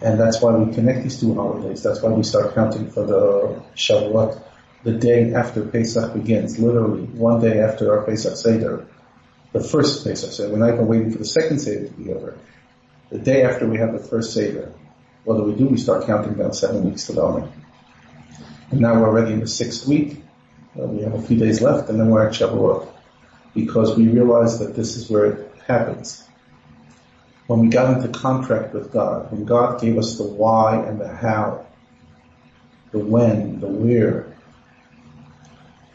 And 0.00 0.18
that's 0.18 0.40
why 0.40 0.56
we 0.56 0.74
connect 0.74 1.04
these 1.04 1.20
two 1.20 1.34
holidays. 1.34 1.82
That's 1.82 2.02
why 2.02 2.10
we 2.10 2.24
start 2.24 2.54
counting 2.54 2.90
for 2.90 3.06
the 3.06 3.62
Shavuot 3.76 4.42
the 4.82 4.92
day 4.92 5.32
after 5.32 5.64
Pesach 5.64 6.12
begins, 6.12 6.58
literally 6.58 7.02
one 7.04 7.40
day 7.40 7.60
after 7.60 7.96
our 7.96 8.04
Pesach 8.04 8.36
Seder. 8.36 8.88
The 9.52 9.62
first 9.62 10.04
Pesach 10.04 10.32
Seder. 10.32 10.50
We're 10.50 10.58
not 10.58 10.74
even 10.74 10.86
waiting 10.86 11.10
for 11.10 11.18
the 11.18 11.26
second 11.26 11.58
Seder 11.58 11.88
to 11.88 11.92
be 11.92 12.12
over. 12.12 12.38
The 13.10 13.18
day 13.18 13.44
after 13.44 13.66
we 13.66 13.76
have 13.78 13.92
the 13.92 13.98
first 13.98 14.32
Seder. 14.32 14.72
What 15.24 15.36
do 15.36 15.44
we 15.44 15.54
do? 15.54 15.66
We 15.66 15.76
start 15.76 16.06
counting 16.06 16.34
down 16.34 16.52
seven 16.54 16.84
weeks 16.84 17.06
to 17.06 17.12
the. 17.12 17.48
And 18.70 18.80
now 18.80 18.94
we're 18.94 19.08
already 19.08 19.34
in 19.34 19.40
the 19.40 19.46
sixth 19.46 19.86
week. 19.86 20.22
Uh, 20.78 20.86
we 20.86 21.02
have 21.02 21.12
a 21.12 21.20
few 21.20 21.36
days 21.36 21.60
left 21.60 21.90
and 21.90 22.00
then 22.00 22.08
we're 22.08 22.26
at 22.26 22.32
Shavuot. 22.32 22.88
Because 23.54 23.96
we 23.96 24.08
realize 24.08 24.58
that 24.60 24.74
this 24.74 24.96
is 24.96 25.10
where 25.10 25.26
it 25.26 25.52
happens. 25.66 26.26
When 27.46 27.60
we 27.60 27.68
got 27.68 27.94
into 27.94 28.08
contract 28.08 28.72
with 28.72 28.90
God, 28.90 29.30
when 29.30 29.44
God 29.44 29.80
gave 29.80 29.98
us 29.98 30.16
the 30.16 30.24
why 30.24 30.76
and 30.76 30.98
the 30.98 31.08
how, 31.08 31.66
the 32.92 32.98
when, 32.98 33.60
the 33.60 33.66
where 33.66 34.34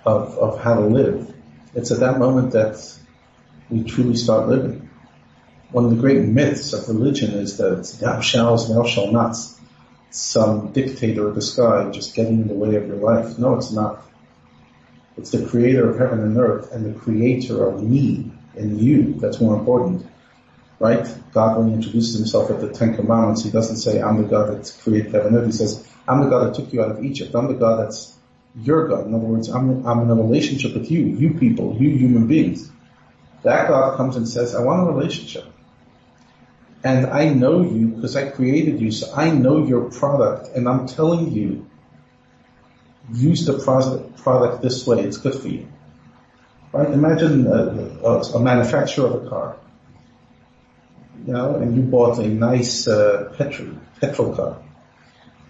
of, 0.05 0.37
of 0.37 0.61
how 0.61 0.75
to 0.75 0.81
live, 0.81 1.33
it's 1.73 1.89
at 1.89 2.01
that 2.01 2.19
moment 2.19 2.51
that 2.51 2.77
we 3.69 3.83
truly 3.83 4.15
start 4.15 4.47
living. 4.47 4.89
One 5.71 5.85
of 5.85 5.91
the 5.91 5.97
great 5.97 6.21
myths 6.21 6.73
of 6.73 6.87
religion 6.87 7.31
is 7.31 7.57
that 7.57 7.97
thou 7.99 8.21
shalt, 8.21 8.67
thou 8.69 8.85
shalt 8.85 9.11
not. 9.11 9.35
Some 10.09 10.71
dictator 10.71 11.27
of 11.27 11.35
the 11.35 11.41
sky 11.41 11.89
just 11.91 12.15
getting 12.15 12.41
in 12.41 12.47
the 12.47 12.53
way 12.53 12.75
of 12.75 12.87
your 12.87 12.95
life. 12.95 13.37
No, 13.37 13.55
it's 13.55 13.71
not. 13.71 14.01
It's 15.17 15.31
the 15.31 15.45
creator 15.45 15.89
of 15.89 15.99
heaven 15.99 16.21
and 16.21 16.37
earth 16.37 16.71
and 16.71 16.85
the 16.85 16.97
creator 16.97 17.67
of 17.67 17.83
me 17.83 18.31
and 18.55 18.79
you 18.79 19.13
that's 19.15 19.41
more 19.41 19.57
important. 19.57 20.05
Right? 20.79 21.07
God, 21.33 21.57
when 21.57 21.69
he 21.69 21.73
introduces 21.73 22.15
himself 22.17 22.51
at 22.51 22.61
the 22.61 22.69
Ten 22.69 22.95
Commandments, 22.95 23.43
he 23.43 23.49
doesn't 23.49 23.77
say, 23.77 23.99
I'm 24.01 24.21
the 24.21 24.27
God 24.27 24.49
that 24.49 24.77
created 24.83 25.11
heaven 25.11 25.33
and 25.33 25.37
earth. 25.37 25.45
He 25.47 25.51
says, 25.51 25.87
I'm 26.07 26.21
the 26.23 26.29
God 26.29 26.47
that 26.47 26.55
took 26.55 26.71
you 26.71 26.83
out 26.83 26.91
of 26.91 27.03
Egypt. 27.03 27.35
I'm 27.35 27.47
the 27.47 27.55
God 27.55 27.83
that's 27.83 28.15
your 28.55 28.87
God. 28.87 29.07
In 29.07 29.13
other 29.13 29.25
words, 29.25 29.49
I'm, 29.49 29.85
I'm 29.85 30.01
in 30.01 30.09
a 30.09 30.15
relationship 30.15 30.73
with 30.73 30.89
you, 30.89 31.01
you 31.01 31.33
people, 31.33 31.75
you 31.79 31.97
human 31.97 32.27
beings. 32.27 32.71
God 33.43 33.97
comes 33.97 34.15
and 34.15 34.27
says, 34.27 34.55
I 34.55 34.61
want 34.61 34.89
a 34.89 34.91
relationship. 34.91 35.45
And 36.83 37.07
I 37.07 37.29
know 37.29 37.63
you 37.63 37.87
because 37.87 38.15
I 38.15 38.29
created 38.29 38.79
you, 38.79 38.91
so 38.91 39.13
I 39.15 39.31
know 39.31 39.65
your 39.65 39.89
product, 39.89 40.55
and 40.55 40.69
I'm 40.69 40.87
telling 40.87 41.31
you, 41.31 41.67
use 43.13 43.45
the 43.45 43.57
product 44.17 44.61
this 44.61 44.85
way, 44.85 45.01
it's 45.01 45.17
good 45.17 45.35
for 45.35 45.47
you. 45.47 45.67
Right? 46.71 46.89
Imagine 46.89 47.47
a, 47.47 48.03
a, 48.03 48.39
manufacturer 48.39 49.07
of 49.07 49.25
a 49.25 49.29
car, 49.29 49.57
you 51.25 51.33
know, 51.33 51.55
and 51.55 51.75
you 51.75 51.81
bought 51.81 52.19
a 52.19 52.27
nice 52.27 52.87
uh, 52.87 53.33
petrol 53.37 53.77
petrol 53.99 54.35
car, 54.35 54.61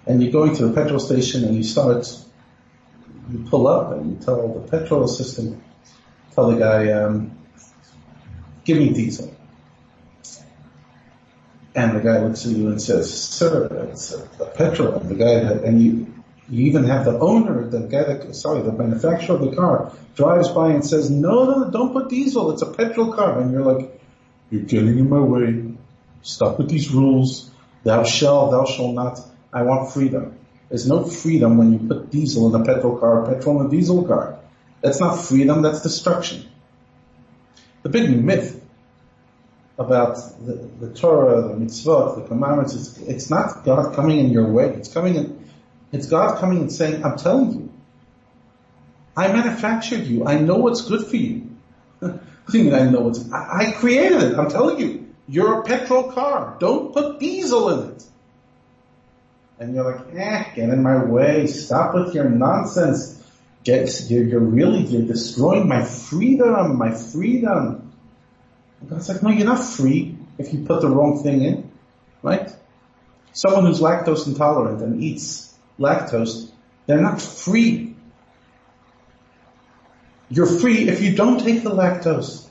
and 0.06 0.22
you're 0.22 0.32
going 0.32 0.56
to 0.56 0.68
the 0.68 0.74
petrol 0.74 1.00
station 1.00 1.44
and 1.44 1.56
you 1.56 1.64
start, 1.64 2.08
you 3.32 3.46
pull 3.50 3.68
up 3.68 3.92
and 3.92 4.12
you 4.12 4.26
tell 4.26 4.48
the 4.54 4.62
petrol 4.70 5.04
assistant, 5.04 5.62
tell 6.34 6.52
the 6.52 6.58
guy, 6.58 6.92
um, 6.92 7.38
give 8.68 8.78
me 8.78 8.90
diesel. 8.92 9.34
And 11.74 11.96
the 11.96 12.02
guy 12.02 12.20
looks 12.20 12.46
at 12.46 12.52
you 12.52 12.68
and 12.68 12.82
says, 12.82 13.08
sir, 13.24 13.68
it's 13.92 14.14
a, 14.14 14.28
a 14.44 14.48
petrol. 14.48 14.96
And 14.96 15.10
the 15.10 15.16
guy, 15.16 15.32
and 15.66 15.82
you, 15.82 16.14
you 16.50 16.66
even 16.66 16.84
have 16.84 17.06
the 17.06 17.18
owner, 17.18 17.68
the 17.68 17.82
guy 17.82 18.04
that, 18.04 18.36
sorry, 18.36 18.62
the 18.64 18.74
manufacturer 18.74 19.36
of 19.36 19.42
the 19.42 19.56
car 19.56 19.94
drives 20.16 20.50
by 20.50 20.72
and 20.72 20.86
says, 20.86 21.10
no, 21.10 21.46
no, 21.46 21.72
don't 21.72 21.94
put 21.94 22.10
diesel. 22.10 22.52
It's 22.52 22.62
a 22.62 22.72
petrol 22.72 23.14
car. 23.14 23.40
And 23.40 23.52
you're 23.52 23.64
like, 23.64 24.02
you're 24.50 24.64
getting 24.64 25.00
in 25.00 25.10
my 25.10 25.20
way. 25.20 25.76
Stop 26.24 26.58
with 26.58 26.68
these 26.70 26.92
rules. 26.92 27.50
Thou 27.84 28.04
shall, 28.04 28.52
thou 28.52 28.66
shall 28.66 28.92
not. 28.92 29.20
I 29.54 29.62
want 29.62 29.94
freedom. 29.94 30.38
There's 30.68 30.88
no 30.88 31.06
freedom 31.06 31.58
when 31.58 31.72
you 31.72 31.80
put 31.88 32.12
diesel 32.12 32.54
in 32.54 32.62
a 32.62 32.66
petrol 32.66 32.98
car, 32.98 33.34
petrol 33.34 33.62
in 33.62 33.68
a 33.68 33.70
diesel 33.70 34.06
car. 34.06 34.40
That's 34.82 35.00
not 35.00 35.16
freedom, 35.16 35.62
that's 35.62 35.84
destruction. 35.84 36.50
The 37.84 37.90
big 37.90 38.24
myth 38.24 38.64
about 39.78 40.16
the, 40.46 40.54
the 40.54 40.94
Torah, 40.94 41.42
the 41.50 41.54
mitzvot, 41.54 42.22
the 42.22 42.28
commandments, 42.28 42.74
it's, 42.74 42.98
it's 42.98 43.30
not 43.30 43.64
God 43.64 43.96
coming 43.96 44.20
in 44.20 44.32
your 44.32 44.52
way. 44.52 44.70
It's 44.70 44.92
coming 44.92 45.16
in, 45.16 45.50
it's 45.92 46.08
God 46.08 46.40
coming 46.40 46.60
and 46.60 46.72
saying, 46.72 47.06
I'm 47.06 47.18
telling 47.18 47.52
you, 47.52 47.74
I 49.16 49.32
manufactured 49.32 50.06
you. 50.06 50.26
I 50.26 50.40
know 50.40 50.58
what's 50.58 50.82
good 50.82 51.08
for 51.08 51.16
you. 51.16 51.50
what 52.00 52.22
do 52.52 52.58
you 52.58 52.66
mean 52.66 52.74
I 52.74 52.90
know 52.90 53.02
what's, 53.02 53.32
I, 53.32 53.70
I 53.70 53.72
created 53.72 54.22
it. 54.22 54.38
I'm 54.38 54.50
telling 54.50 54.80
you, 54.80 55.08
you're 55.28 55.62
a 55.62 55.64
petrol 55.64 56.12
car. 56.12 56.58
Don't 56.60 56.94
put 56.94 57.20
diesel 57.20 57.70
in 57.70 57.92
it. 57.92 58.04
And 59.60 59.74
you're 59.74 59.92
like, 59.92 60.16
eh, 60.16 60.54
get 60.56 60.70
in 60.70 60.84
my 60.84 61.04
way. 61.04 61.48
Stop 61.48 61.96
with 61.96 62.14
your 62.14 62.30
nonsense. 62.30 63.24
Get, 63.68 64.10
you're, 64.10 64.24
you're 64.24 64.40
really, 64.40 64.80
you're 64.84 65.06
destroying 65.06 65.68
my 65.68 65.84
freedom, 65.84 66.78
my 66.78 66.92
freedom. 66.96 67.92
And 68.80 68.90
God's 68.90 69.10
like, 69.10 69.22
no, 69.22 69.30
you're 69.30 69.46
not 69.46 69.62
free 69.62 70.18
if 70.38 70.54
you 70.54 70.64
put 70.64 70.80
the 70.80 70.88
wrong 70.88 71.22
thing 71.22 71.42
in, 71.42 71.70
right? 72.22 72.50
Someone 73.34 73.66
who's 73.66 73.82
lactose 73.82 74.26
intolerant 74.26 74.82
and 74.82 75.04
eats 75.04 75.54
lactose, 75.78 76.50
they're 76.86 77.02
not 77.02 77.22
free. 77.22 77.94
You're 80.30 80.46
free 80.46 80.88
if 80.88 81.02
you 81.02 81.14
don't 81.14 81.44
take 81.44 81.62
the 81.64 81.72
lactose. 81.72 82.48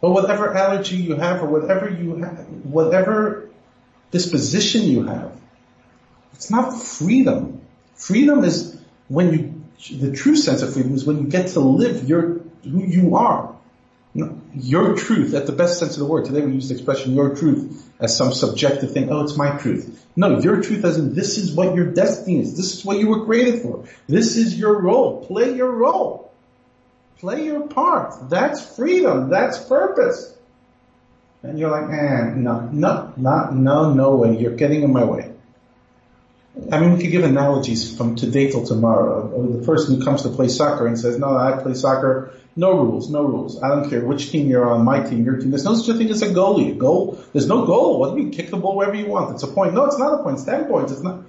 But 0.00 0.10
whatever 0.10 0.52
allergy 0.52 0.96
you 0.96 1.14
have 1.14 1.44
or 1.44 1.46
whatever 1.46 1.88
you 1.88 2.16
have, 2.16 2.44
whatever 2.64 3.48
disposition 4.10 4.82
you 4.82 5.04
have, 5.04 5.30
it's 6.32 6.50
not 6.50 6.72
freedom. 6.82 7.60
Freedom 7.94 8.42
is 8.42 8.76
when 9.06 9.32
you, 9.32 9.59
the 9.88 10.12
true 10.12 10.36
sense 10.36 10.62
of 10.62 10.72
freedom 10.72 10.94
is 10.94 11.04
when 11.04 11.18
you 11.18 11.26
get 11.28 11.48
to 11.48 11.60
live 11.60 12.08
your, 12.08 12.40
who 12.62 12.84
you 12.84 13.16
are 13.16 13.54
your 14.54 14.96
truth 14.96 15.34
at 15.34 15.46
the 15.46 15.52
best 15.52 15.78
sense 15.78 15.92
of 15.94 16.00
the 16.00 16.04
word. 16.04 16.24
Today 16.24 16.40
we 16.40 16.52
use 16.52 16.68
the 16.68 16.74
expression 16.74 17.14
your 17.14 17.36
truth 17.36 17.88
as 18.00 18.16
some 18.16 18.32
subjective 18.32 18.92
thing. 18.92 19.10
Oh, 19.10 19.22
it's 19.22 19.36
my 19.36 19.56
truth. 19.58 20.06
No, 20.16 20.40
your 20.40 20.62
truth 20.62 20.84
as 20.84 20.98
in 20.98 21.14
this 21.14 21.38
is 21.38 21.52
what 21.52 21.74
your 21.76 21.86
destiny 21.86 22.40
is. 22.40 22.56
This 22.56 22.78
is 22.78 22.84
what 22.84 22.98
you 22.98 23.08
were 23.08 23.24
created 23.24 23.62
for. 23.62 23.84
This 24.08 24.36
is 24.36 24.58
your 24.58 24.80
role. 24.80 25.24
Play 25.26 25.54
your 25.54 25.70
role. 25.70 26.32
Play 27.18 27.44
your 27.44 27.68
part. 27.68 28.28
That's 28.28 28.76
freedom. 28.76 29.30
That's 29.30 29.58
purpose. 29.58 30.34
And 31.42 31.58
you're 31.58 31.70
like, 31.70 31.90
eh, 31.90 32.34
no, 32.34 32.68
no, 32.72 33.14
not, 33.16 33.54
no, 33.54 33.94
no 33.94 34.16
way. 34.16 34.36
You're 34.36 34.56
getting 34.56 34.82
in 34.82 34.92
my 34.92 35.04
way. 35.04 35.29
I 36.70 36.80
mean, 36.80 36.92
we 36.94 37.02
could 37.02 37.10
give 37.10 37.24
analogies 37.24 37.96
from 37.96 38.16
today 38.16 38.50
till 38.50 38.66
tomorrow. 38.66 39.56
The 39.58 39.64
person 39.64 39.96
who 39.96 40.04
comes 40.04 40.22
to 40.22 40.30
play 40.30 40.48
soccer 40.48 40.86
and 40.86 40.98
says, 40.98 41.18
no, 41.18 41.36
I 41.36 41.60
play 41.62 41.74
soccer 41.74 42.32
no 42.56 42.72
rules, 42.72 43.08
no 43.08 43.22
rules. 43.22 43.62
I 43.62 43.68
don't 43.68 43.88
care 43.88 44.04
which 44.04 44.30
team 44.30 44.48
you're 44.48 44.68
on, 44.68 44.84
my 44.84 45.00
team, 45.00 45.24
your 45.24 45.38
team. 45.38 45.50
There's 45.50 45.64
no 45.64 45.74
such 45.74 45.96
thing 45.96 46.10
as 46.10 46.22
a 46.22 46.28
goalie. 46.28 46.72
A 46.72 46.74
goal, 46.74 47.18
there's 47.32 47.46
no 47.46 47.64
goal. 47.64 48.00
What 48.00 48.16
do 48.16 48.22
you? 48.22 48.30
Kick 48.30 48.50
the 48.50 48.56
ball 48.56 48.76
wherever 48.76 48.96
you 48.96 49.06
want. 49.06 49.34
It's 49.34 49.42
a 49.42 49.46
point. 49.46 49.74
No, 49.74 49.84
it's 49.84 49.98
not 49.98 50.20
a 50.20 50.22
point. 50.22 50.38
It's 50.38 50.44
10 50.44 50.66
points. 50.66 50.92
It's 50.92 51.02
not. 51.02 51.22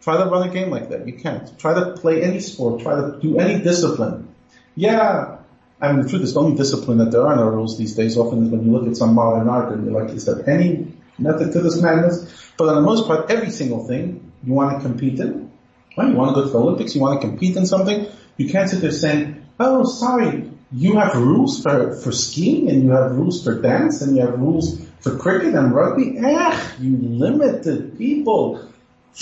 Try 0.00 0.16
to 0.16 0.30
run 0.30 0.48
a 0.48 0.52
game 0.52 0.70
like 0.70 0.90
that. 0.90 1.06
You 1.06 1.14
can't. 1.14 1.58
Try 1.58 1.74
to 1.74 1.92
play 1.92 2.22
any 2.22 2.40
sport. 2.40 2.80
Try 2.82 2.94
to 2.94 3.18
do 3.20 3.38
any 3.38 3.62
discipline. 3.62 4.28
Yeah. 4.76 5.38
I 5.80 5.92
mean, 5.92 6.02
the 6.02 6.08
truth 6.08 6.22
is 6.22 6.34
the 6.34 6.40
only 6.40 6.56
discipline 6.56 6.98
that 6.98 7.10
there 7.10 7.26
are 7.26 7.36
no 7.36 7.48
rules 7.48 7.76
these 7.76 7.94
days 7.94 8.16
often 8.16 8.46
is 8.46 8.50
when 8.50 8.64
you 8.64 8.72
look 8.72 8.88
at 8.88 8.96
some 8.96 9.14
modern 9.14 9.48
art 9.48 9.72
and 9.72 9.84
you're 9.84 10.00
like, 10.00 10.14
is 10.14 10.24
there 10.24 10.48
any 10.48 10.92
method 11.18 11.52
to 11.52 11.60
this 11.60 11.80
madness? 11.80 12.52
But 12.56 12.68
on 12.68 12.76
the 12.76 12.80
most 12.82 13.06
part, 13.06 13.30
every 13.30 13.50
single 13.50 13.86
thing 13.86 14.32
you 14.44 14.52
want 14.52 14.76
to 14.76 14.88
compete 14.88 15.18
in, 15.20 15.50
well, 15.96 16.08
you 16.08 16.14
want 16.14 16.34
to 16.34 16.40
go 16.40 16.46
to 16.46 16.52
the 16.52 16.58
Olympics, 16.58 16.94
you 16.94 17.00
want 17.00 17.20
to 17.20 17.28
compete 17.28 17.56
in 17.56 17.66
something, 17.66 18.06
you 18.36 18.48
can't 18.48 18.70
sit 18.70 18.80
there 18.80 18.92
saying, 18.92 19.46
oh, 19.58 19.84
sorry, 19.84 20.50
you 20.72 20.96
have 20.96 21.16
rules 21.16 21.62
for, 21.62 21.96
for 21.96 22.12
skiing 22.12 22.68
and 22.68 22.82
you 22.84 22.90
have 22.90 23.12
rules 23.12 23.42
for 23.42 23.60
dance 23.60 24.02
and 24.02 24.16
you 24.16 24.22
have 24.22 24.38
rules 24.38 24.80
for 25.00 25.16
cricket 25.16 25.54
and 25.54 25.74
rugby. 25.74 26.18
Eh, 26.18 26.68
you 26.80 26.96
limited 26.96 27.96
people. 27.96 28.68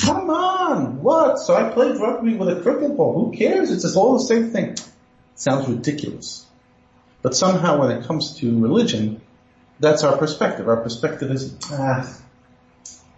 Come 0.00 0.28
on, 0.28 1.02
what? 1.02 1.38
So 1.38 1.54
I 1.54 1.70
played 1.70 1.96
rugby 1.96 2.34
with 2.34 2.48
a 2.48 2.60
cricket 2.60 2.96
ball. 2.96 3.14
Who 3.14 3.36
cares? 3.36 3.70
It's 3.70 3.82
just 3.82 3.96
all 3.96 4.14
the 4.14 4.24
same 4.24 4.50
thing. 4.50 4.70
It 4.70 4.82
Sounds 5.36 5.68
ridiculous. 5.68 6.46
But 7.22 7.34
somehow 7.34 7.80
when 7.80 7.90
it 7.92 8.06
comes 8.06 8.36
to 8.38 8.60
religion, 8.60 9.20
That's 9.78 10.04
our 10.04 10.16
perspective. 10.16 10.68
Our 10.68 10.78
perspective 10.78 11.30
is, 11.30 11.54
ah, 11.70 12.18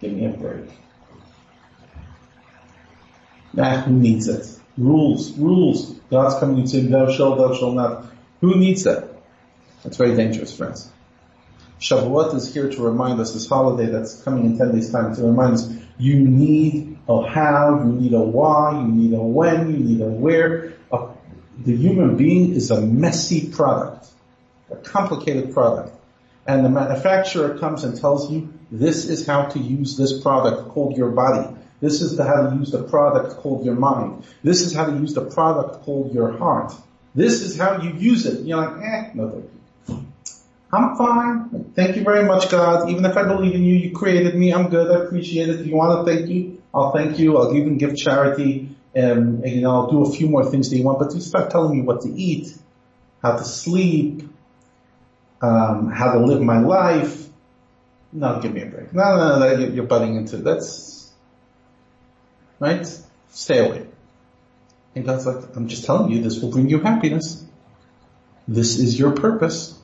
give 0.01 0.11
me 0.11 0.25
a 0.25 0.29
break. 0.29 0.69
Nah, 3.53 3.81
who 3.81 3.93
needs 3.93 4.27
it? 4.27 4.47
Rules, 4.77 5.31
rules. 5.37 5.91
God's 6.09 6.39
coming 6.39 6.59
and 6.59 6.69
saying, 6.69 6.91
thou 6.91 7.11
shalt, 7.11 7.37
thou 7.37 7.53
shalt 7.53 7.75
not. 7.75 8.05
Who 8.41 8.55
needs 8.55 8.83
that? 8.83 9.09
That's 9.83 9.97
very 9.97 10.15
dangerous, 10.15 10.55
friends. 10.55 10.91
Shavuot 11.79 12.35
is 12.35 12.53
here 12.53 12.69
to 12.69 12.81
remind 12.81 13.19
us, 13.19 13.33
this 13.33 13.47
holiday 13.47 13.89
that's 13.89 14.21
coming 14.21 14.45
in 14.45 14.57
10 14.57 14.73
days 14.73 14.91
time, 14.91 15.15
to 15.15 15.23
remind 15.23 15.53
us, 15.53 15.71
you 15.97 16.19
need 16.19 16.97
a 17.07 17.21
how, 17.21 17.79
you 17.79 17.91
need 17.91 18.13
a 18.13 18.19
why, 18.19 18.81
you 18.81 18.87
need 18.87 19.13
a 19.13 19.21
when, 19.21 19.71
you 19.71 19.79
need 19.79 20.01
a 20.01 20.09
where. 20.09 20.73
A, 20.91 21.07
the 21.57 21.75
human 21.75 22.17
being 22.17 22.53
is 22.53 22.69
a 22.71 22.81
messy 22.81 23.49
product, 23.49 24.07
a 24.69 24.75
complicated 24.75 25.53
product. 25.53 25.95
And 26.49 26.65
the 26.65 26.69
manufacturer 26.69 27.59
comes 27.59 27.83
and 27.83 27.95
tells 27.95 28.31
you, 28.31 28.51
this 28.71 29.05
is 29.05 29.27
how 29.27 29.43
to 29.49 29.59
use 29.59 29.95
this 29.95 30.19
product 30.19 30.69
called 30.69 30.97
your 30.97 31.11
body. 31.11 31.55
This 31.79 32.01
is 32.01 32.17
how 32.17 32.49
to 32.49 32.55
use 32.55 32.71
the 32.71 32.81
product 32.81 33.37
called 33.37 33.63
your 33.63 33.75
mind. 33.75 34.23
This 34.41 34.61
is 34.61 34.73
how 34.73 34.87
to 34.87 34.93
use 34.93 35.13
the 35.13 35.25
product 35.25 35.83
called 35.85 36.11
your 36.11 36.31
heart. 36.39 36.73
This 37.13 37.43
is 37.43 37.55
how 37.55 37.83
you 37.83 37.93
use 37.93 38.25
it. 38.25 38.47
You're 38.47 38.57
like, 38.57 38.83
eh, 38.83 39.11
no 39.13 39.29
thank 39.29 39.45
you. 39.53 40.03
I'm 40.73 40.95
fine. 40.95 41.71
Thank 41.75 41.97
you 41.97 42.03
very 42.03 42.25
much, 42.25 42.49
God. 42.49 42.89
Even 42.89 43.05
if 43.05 43.15
I 43.15 43.27
believe 43.27 43.53
in 43.53 43.63
you, 43.63 43.75
you 43.75 43.91
created 43.91 44.33
me. 44.33 44.51
I'm 44.51 44.69
good. 44.69 44.89
I 44.89 45.05
appreciate 45.05 45.49
it. 45.49 45.59
If 45.59 45.67
you 45.67 45.75
want 45.75 46.03
to 46.03 46.11
thank 46.11 46.31
you, 46.31 46.63
I'll 46.73 46.91
thank 46.93 47.19
you. 47.19 47.37
I'll 47.37 47.55
even 47.55 47.77
give 47.77 47.95
charity. 47.95 48.75
Um, 48.97 49.43
and, 49.43 49.51
you 49.51 49.61
know, 49.61 49.71
I'll 49.71 49.91
do 49.91 50.03
a 50.03 50.11
few 50.11 50.27
more 50.27 50.49
things 50.49 50.71
that 50.71 50.77
you 50.77 50.83
want, 50.83 50.97
but 50.97 51.13
you 51.13 51.21
start 51.21 51.51
telling 51.51 51.77
me 51.77 51.83
what 51.83 52.01
to 52.01 52.09
eat, 52.09 52.57
how 53.21 53.37
to 53.37 53.43
sleep, 53.43 54.23
um, 55.41 55.91
how 55.91 56.13
to 56.13 56.19
live 56.19 56.41
my 56.41 56.59
life. 56.59 57.27
No, 58.11 58.39
give 58.41 58.53
me 58.53 58.63
a 58.63 58.65
break. 58.65 58.93
No, 58.93 59.17
no, 59.17 59.39
no, 59.39 59.67
you're 59.67 59.85
butting 59.85 60.15
into 60.15 60.37
that's 60.37 61.11
right. 62.59 62.87
Stay 63.31 63.65
away. 63.65 63.85
And 64.95 65.05
God's 65.05 65.25
like, 65.25 65.55
I'm 65.55 65.67
just 65.67 65.85
telling 65.85 66.11
you, 66.11 66.21
this 66.21 66.41
will 66.41 66.51
bring 66.51 66.69
you 66.69 66.79
happiness. 66.79 67.45
This 68.47 68.79
is 68.79 68.97
your 68.97 69.11
purpose. 69.11 69.77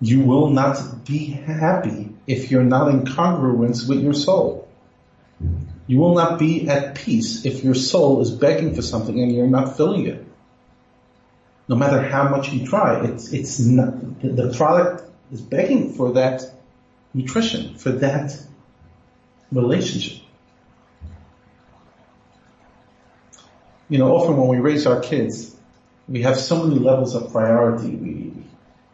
You 0.00 0.20
will 0.20 0.50
not 0.50 1.06
be 1.06 1.26
happy 1.28 2.14
if 2.26 2.50
you're 2.50 2.64
not 2.64 2.88
in 2.88 3.04
congruence 3.04 3.88
with 3.88 4.00
your 4.02 4.12
soul. 4.12 4.68
You 5.86 5.98
will 5.98 6.14
not 6.14 6.38
be 6.38 6.68
at 6.68 6.96
peace 6.96 7.46
if 7.46 7.64
your 7.64 7.74
soul 7.74 8.20
is 8.20 8.30
begging 8.30 8.74
for 8.74 8.82
something 8.82 9.18
and 9.18 9.34
you're 9.34 9.46
not 9.46 9.76
filling 9.76 10.06
it. 10.06 10.26
No 11.68 11.76
matter 11.76 12.00
how 12.00 12.28
much 12.28 12.52
you 12.52 12.66
try, 12.66 13.04
it's, 13.04 13.32
it's 13.32 13.58
not, 13.58 14.22
the 14.22 14.54
product 14.56 15.10
is 15.32 15.40
begging 15.40 15.94
for 15.94 16.12
that 16.12 16.42
nutrition, 17.12 17.74
for 17.74 17.90
that 17.92 18.38
relationship. 19.50 20.22
You 23.88 23.98
know, 23.98 24.16
often 24.16 24.36
when 24.36 24.48
we 24.48 24.58
raise 24.58 24.86
our 24.86 25.00
kids, 25.00 25.54
we 26.08 26.22
have 26.22 26.38
so 26.38 26.64
many 26.64 26.80
levels 26.80 27.14
of 27.14 27.32
priority. 27.32 27.94
We 27.94 28.32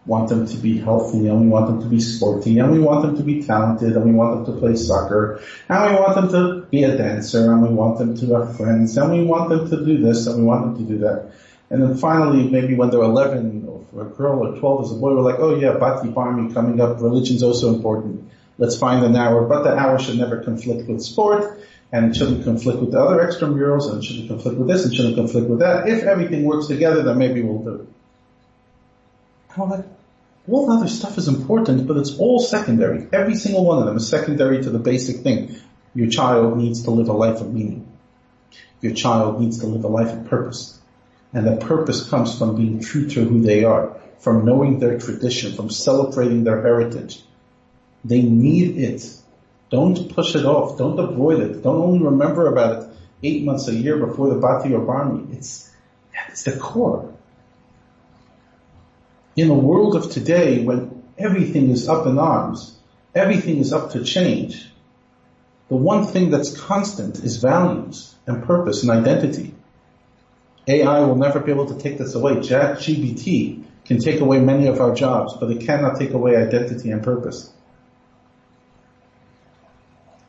want 0.05 0.29
them 0.29 0.47
to 0.47 0.57
be 0.57 0.79
healthy 0.79 1.29
and 1.29 1.43
we 1.43 1.47
want 1.47 1.67
them 1.69 1.81
to 1.81 1.87
be 1.87 2.01
sporty 2.01 2.59
and 2.59 2.73
we 2.73 2.81
want 2.81 3.03
them 3.03 3.17
to 3.17 3.23
be 3.23 3.43
talented 3.43 3.95
and 3.95 4.05
we 4.05 4.13
want 4.13 4.45
them 4.45 4.55
to 4.55 4.61
play 4.61 4.75
soccer 4.75 5.41
and 5.69 5.95
we 5.95 6.01
want 6.01 6.15
them 6.17 6.29
to 6.31 6.67
be 6.67 6.83
a 6.83 6.97
dancer 6.97 7.53
and 7.53 7.63
we 7.63 7.69
want 7.69 7.99
them 7.99 8.17
to 8.17 8.35
have 8.35 8.57
friends 8.57 8.97
and 8.97 9.13
we 9.13 9.25
want 9.25 9.49
them 9.49 9.71
to 9.71 9.85
do 9.85 9.99
this 9.99 10.27
and 10.27 10.39
we 10.39 10.45
want 10.45 10.65
them 10.65 10.87
to 10.87 10.93
do 10.93 10.99
that. 10.99 11.33
And 11.73 11.83
then 11.83 11.97
finally, 11.97 12.51
maybe 12.51 12.75
when 12.75 12.91
they're 12.91 13.01
11 13.01 13.65
or 13.67 13.83
for 13.91 14.07
a 14.07 14.11
girl 14.11 14.47
or 14.47 14.59
12 14.59 14.85
as 14.85 14.93
a 14.93 14.95
boy, 14.97 15.15
we're 15.15 15.23
like, 15.23 15.39
oh 15.39 15.59
yeah, 15.59 15.73
Bati 15.73 16.11
Barmi 16.11 16.53
coming 16.53 16.79
up, 16.83 17.01
religion's 17.01 17.43
also 17.43 17.75
important. 17.75 18.31
Let's 18.59 18.77
find 18.77 19.03
an 19.07 19.17
hour, 19.17 19.47
but 19.47 19.63
the 19.63 19.75
hour 19.75 19.99
should 19.99 20.19
never 20.19 20.43
conflict 20.45 20.87
with 20.87 21.03
sport 21.03 21.63
and 21.91 22.15
shouldn't 22.15 22.45
conflict 22.45 22.79
with 22.79 22.93
the 22.93 23.01
other 23.01 23.27
extramurals 23.27 23.91
and 23.91 24.05
shouldn't 24.05 24.29
conflict 24.29 24.59
with 24.59 24.69
this 24.69 24.85
and 24.85 24.95
shouldn't 24.95 25.17
conflict 25.17 25.49
with 25.49 25.61
that. 25.61 25.89
If 25.89 26.03
everything 26.03 26.45
works 26.45 26.67
together, 26.67 27.05
then 27.05 27.17
maybe 27.17 27.41
we'll 27.41 27.63
do 27.63 27.75
it. 27.77 27.89
How 29.49 29.65
like, 29.65 29.87
all 30.47 30.67
the 30.67 30.75
other 30.75 30.89
stuff 30.89 31.17
is 31.17 31.29
important, 31.29 31.87
but 31.87 31.97
it's 31.97 32.19
all 32.19 32.39
secondary. 32.39 33.07
Every 33.15 33.35
single 33.35 33.65
one 33.65 33.79
of 33.79 33.87
them 33.87 33.97
is 33.97 34.07
secondary 34.07 34.63
to 34.63 34.69
the 34.69 34.79
basic 34.79 35.23
thing. 35.23 35.57
Your 35.95 36.11
child 36.11 36.59
needs 36.59 36.83
to 36.83 36.91
live 36.91 37.09
a 37.09 37.15
life 37.15 37.41
of 37.41 37.51
meaning. 37.51 37.89
Your 38.83 38.93
child 38.93 39.41
needs 39.41 39.61
to 39.61 39.67
live 39.67 39.85
a 39.85 39.89
life 39.89 40.13
of 40.13 40.27
purpose. 40.27 40.79
And 41.33 41.47
the 41.47 41.57
purpose 41.57 42.09
comes 42.09 42.39
from 42.39 42.57
being 42.57 42.81
true 42.81 43.09
to 43.11 43.25
who 43.25 43.41
they 43.41 43.65
are, 43.65 43.97
from 44.19 44.45
knowing 44.45 44.79
their 44.79 44.99
tradition, 44.99 45.55
from 45.55 45.71
celebrating 45.71 46.45
their 46.45 46.61
heritage. 46.61 47.23
They 48.05 48.23
need 48.23 48.77
it. 48.77 49.17
Don't 49.71 50.15
push 50.15 50.35
it 50.35 50.45
off. 50.45 50.77
Don't 50.77 50.99
avoid 50.99 51.41
it. 51.41 51.63
Don't 51.63 51.81
only 51.81 52.05
remember 52.05 52.47
about 52.49 52.83
it 52.83 52.89
eight 53.23 53.45
months 53.45 53.69
a 53.69 53.75
year 53.75 53.97
before 53.97 54.29
the 54.29 54.37
Bati 54.41 54.75
or 54.75 54.85
Barmi. 54.85 55.35
It's, 55.37 55.71
it's 56.29 56.43
the 56.43 56.57
core 56.59 57.13
in 59.37 59.51
a 59.51 59.55
world 59.55 59.97
of 59.97 60.11
today 60.11 60.63
when 60.65 61.03
everything 61.19 61.71
is 61.71 61.89
up 61.89 62.07
in 62.07 62.19
arms, 62.19 62.77
everything 63.15 63.59
is 63.59 63.73
up 63.73 63.93
to 63.93 64.05
change, 64.05 64.71
the 65.69 65.77
one 65.77 66.07
thing 66.07 66.31
that's 66.31 66.57
constant 66.57 67.19
is 67.19 67.39
values 67.39 68.15
and 68.27 68.45
purpose 68.45 68.83
and 68.83 68.91
identity. 68.91 69.55
AI 70.67 71.01
will 71.01 71.17
never 71.17 71.41
be 71.41 71.51
able 71.53 71.67
to 71.67 71.79
take 71.79 71.99
this 71.99 72.15
away. 72.15 72.35
ChatGPT 72.37 73.65
can 73.85 73.99
take 73.99 74.21
away 74.21 74.39
many 74.39 74.69
of 74.69 74.81
our 74.81 74.95
jobs, 74.95 75.35
but 75.39 75.51
it 75.51 75.67
cannot 75.67 75.99
take 75.99 76.13
away 76.13 76.37
identity 76.37 76.91
and 76.91 77.03
purpose. 77.03 77.53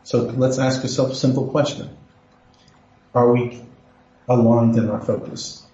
So 0.04 0.24
let's 0.24 0.60
ask 0.60 0.82
ourselves 0.82 1.14
a 1.14 1.16
simple 1.16 1.48
question. 1.50 1.96
Are 3.14 3.32
we 3.32 3.62
aligned 4.28 4.76
in 4.78 4.90
our 4.90 5.00
focus? 5.00 5.66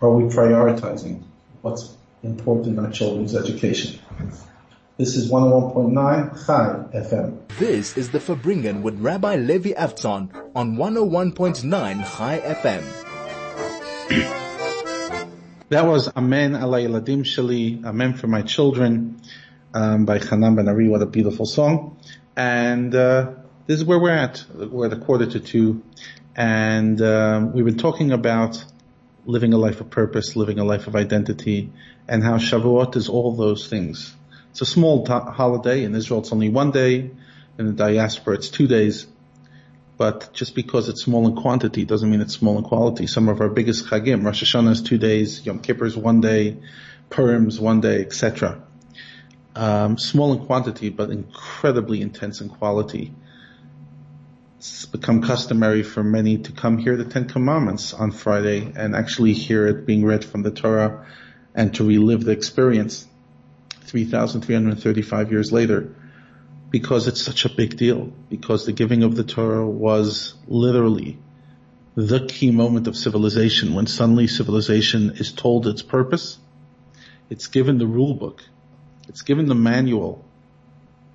Are 0.00 0.10
we 0.10 0.24
prioritizing 0.24 1.22
what's 1.62 1.96
important 2.22 2.78
in 2.78 2.84
our 2.84 2.90
children's 2.90 3.34
education. 3.34 3.98
This 4.96 5.14
is 5.14 5.30
101.9 5.30 6.46
Chai 6.46 6.98
FM. 6.98 7.38
This 7.58 7.96
is 7.96 8.10
the 8.10 8.18
Farbrengen 8.18 8.82
with 8.82 8.98
Rabbi 8.98 9.36
Levi 9.36 9.70
Avtzon 9.70 10.50
on 10.56 10.76
101.9 10.76 12.16
Chai 12.16 12.40
FM. 12.40 13.07
that 15.68 15.84
was 15.84 16.08
Amen 16.16 16.52
Alay 16.52 16.88
Ladim 16.88 17.24
Shali, 17.24 17.84
Amen 17.84 18.14
for 18.14 18.26
my 18.26 18.40
children, 18.40 19.20
um, 19.74 20.06
by 20.06 20.18
Hanan 20.18 20.54
Ben 20.54 20.66
Ari. 20.66 20.88
What 20.88 21.02
a 21.02 21.06
beautiful 21.06 21.44
song. 21.44 21.98
And, 22.34 22.94
uh, 22.94 23.32
this 23.66 23.76
is 23.78 23.84
where 23.84 23.98
we're 23.98 24.16
at. 24.16 24.42
We're 24.54 24.86
at 24.86 24.94
a 24.94 24.96
quarter 24.96 25.26
to 25.26 25.40
two. 25.40 25.82
And, 26.34 27.02
um, 27.02 27.52
we've 27.52 27.66
been 27.66 27.76
talking 27.76 28.12
about 28.12 28.64
living 29.26 29.52
a 29.52 29.58
life 29.58 29.82
of 29.82 29.90
purpose, 29.90 30.36
living 30.36 30.58
a 30.58 30.64
life 30.64 30.86
of 30.86 30.96
identity, 30.96 31.70
and 32.08 32.24
how 32.24 32.38
Shavuot 32.38 32.96
is 32.96 33.10
all 33.10 33.36
those 33.36 33.68
things. 33.68 34.16
It's 34.52 34.62
a 34.62 34.66
small 34.66 35.04
t- 35.04 35.12
holiday. 35.12 35.84
In 35.84 35.94
Israel, 35.94 36.20
it's 36.20 36.32
only 36.32 36.48
one 36.48 36.70
day. 36.70 37.10
In 37.58 37.66
the 37.66 37.72
diaspora, 37.72 38.36
it's 38.36 38.48
two 38.48 38.68
days. 38.68 39.06
But 39.98 40.30
just 40.32 40.54
because 40.54 40.88
it's 40.88 41.02
small 41.02 41.26
in 41.26 41.34
quantity 41.34 41.84
doesn't 41.84 42.08
mean 42.08 42.20
it's 42.20 42.34
small 42.34 42.56
in 42.56 42.62
quality. 42.62 43.08
Some 43.08 43.28
of 43.28 43.40
our 43.40 43.48
biggest 43.48 43.86
chagim, 43.86 44.24
Rosh 44.24 44.44
Hashanah 44.44 44.70
is 44.70 44.82
two 44.82 44.96
days, 44.96 45.44
Yom 45.44 45.58
Kippur 45.58 45.86
is 45.86 45.96
one 45.96 46.20
day, 46.20 46.58
Purim's 47.10 47.58
one 47.58 47.80
day, 47.80 48.00
etc. 48.00 48.62
Um, 49.56 49.98
small 49.98 50.32
in 50.32 50.46
quantity, 50.46 50.88
but 50.90 51.10
incredibly 51.10 52.00
intense 52.00 52.40
in 52.40 52.48
quality. 52.48 53.12
It's 54.58 54.86
become 54.86 55.20
customary 55.20 55.82
for 55.82 56.04
many 56.04 56.38
to 56.38 56.52
come 56.52 56.78
hear 56.78 56.96
the 56.96 57.04
Ten 57.04 57.26
Commandments 57.26 57.92
on 57.92 58.12
Friday 58.12 58.72
and 58.76 58.94
actually 58.94 59.32
hear 59.32 59.66
it 59.66 59.84
being 59.84 60.04
read 60.04 60.24
from 60.24 60.42
the 60.42 60.52
Torah 60.52 61.06
and 61.56 61.74
to 61.74 61.84
relive 61.84 62.22
the 62.22 62.30
experience 62.30 63.04
3,335 63.82 65.32
years 65.32 65.50
later 65.50 65.92
because 66.70 67.08
it's 67.08 67.22
such 67.22 67.44
a 67.44 67.48
big 67.48 67.76
deal, 67.76 68.12
because 68.28 68.66
the 68.66 68.72
giving 68.72 69.02
of 69.02 69.16
the 69.16 69.24
Torah 69.24 69.66
was 69.66 70.34
literally 70.46 71.18
the 71.94 72.26
key 72.26 72.50
moment 72.50 72.86
of 72.86 72.96
civilization 72.96 73.74
when 73.74 73.86
suddenly 73.86 74.26
civilization 74.26 75.12
is 75.16 75.32
told 75.32 75.66
its 75.66 75.82
purpose. 75.82 76.38
It's 77.30 77.48
given 77.48 77.78
the 77.78 77.86
rule 77.86 78.14
book. 78.14 78.42
It's 79.08 79.22
given 79.22 79.46
the 79.46 79.54
manual. 79.54 80.24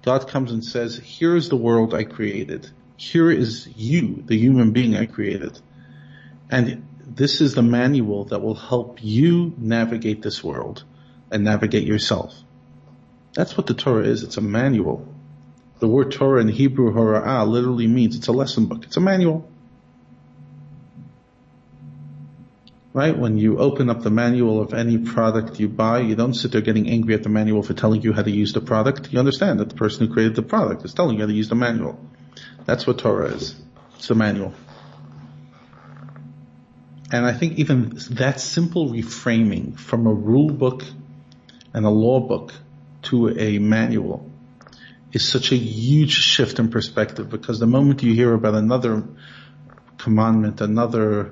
God 0.02 0.28
comes 0.28 0.52
and 0.52 0.66
says, 0.66 0.98
here 0.98 1.36
is 1.36 1.50
the 1.50 1.56
world 1.56 1.94
I 1.94 2.04
created. 2.04 2.70
Here 2.98 3.32
is 3.32 3.68
you, 3.76 4.24
the 4.26 4.38
human 4.38 4.72
being 4.72 4.96
I 4.96 5.06
created. 5.06 5.60
And 6.50 6.86
this 7.00 7.42
is 7.42 7.54
the 7.54 7.64
manual 7.64 8.26
that 8.26 8.42
will 8.42 8.56
help 8.56 9.00
you 9.02 9.54
navigate 9.58 10.22
this 10.22 10.44
world 10.44 10.84
and 11.32 11.44
navigate 11.44 11.88
yourself. 11.88 12.36
That's 13.34 13.56
what 13.58 13.68
the 13.68 13.74
Torah 13.74 14.06
is. 14.06 14.24
It's 14.24 14.38
a 14.38 14.42
manual. 14.42 15.08
The 15.84 15.90
word 15.90 16.14
Torah 16.14 16.40
in 16.40 16.48
Hebrew, 16.48 16.94
Hora'ah, 16.94 17.46
literally 17.46 17.88
means 17.88 18.16
it's 18.16 18.28
a 18.28 18.32
lesson 18.32 18.68
book. 18.68 18.86
It's 18.86 18.96
a 18.96 19.02
manual. 19.02 19.52
right? 22.94 23.18
When 23.18 23.38
you 23.38 23.58
open 23.58 23.90
up 23.90 24.02
the 24.02 24.10
manual 24.10 24.62
of 24.62 24.74
any 24.74 24.98
product 24.98 25.60
you 25.60 25.68
buy, 25.68 26.00
you 26.00 26.16
don't 26.16 26.36
sit 26.36 26.54
there 26.54 26.62
getting 26.62 26.88
angry 26.88 27.16
at 27.16 27.24
the 27.24 27.28
manual 27.28 27.64
for 27.64 27.74
telling 27.74 28.02
you 28.02 28.14
how 28.14 28.22
to 28.22 28.32
use 28.32 28.54
the 28.54 28.62
product. 28.62 29.12
You 29.12 29.20
understand 29.20 29.60
that 29.60 29.68
the 29.68 29.76
person 29.76 30.08
who 30.08 30.14
created 30.14 30.38
the 30.38 30.42
product 30.42 30.86
is 30.86 30.94
telling 30.94 31.16
you 31.16 31.24
how 31.24 31.28
to 31.28 31.34
use 31.34 31.50
the 31.50 31.56
manual. 31.56 32.00
That's 32.64 32.88
what 32.88 33.00
Torah 33.00 33.34
is. 33.34 33.54
It's 33.98 34.10
a 34.10 34.16
manual. 34.16 34.54
And 37.12 37.26
I 37.26 37.34
think 37.34 37.60
even 37.60 37.98
that 38.12 38.40
simple 38.40 38.90
reframing 38.90 39.78
from 39.78 40.08
a 40.08 40.14
rule 40.14 40.54
book 40.54 40.86
and 41.74 41.86
a 41.86 41.90
law 41.90 42.22
book 42.22 42.54
to 43.02 43.38
a 43.38 43.60
manual 43.60 44.30
is 45.14 45.28
such 45.28 45.52
a 45.52 45.56
huge 45.56 46.12
shift 46.12 46.60
in 46.60 46.70
perspective 46.70 47.30
because 47.30 47.60
the 47.60 47.68
moment 47.68 48.02
you 48.02 48.14
hear 48.14 48.34
about 48.34 48.56
another 48.56 49.04
commandment, 50.00 50.60
another 50.60 51.32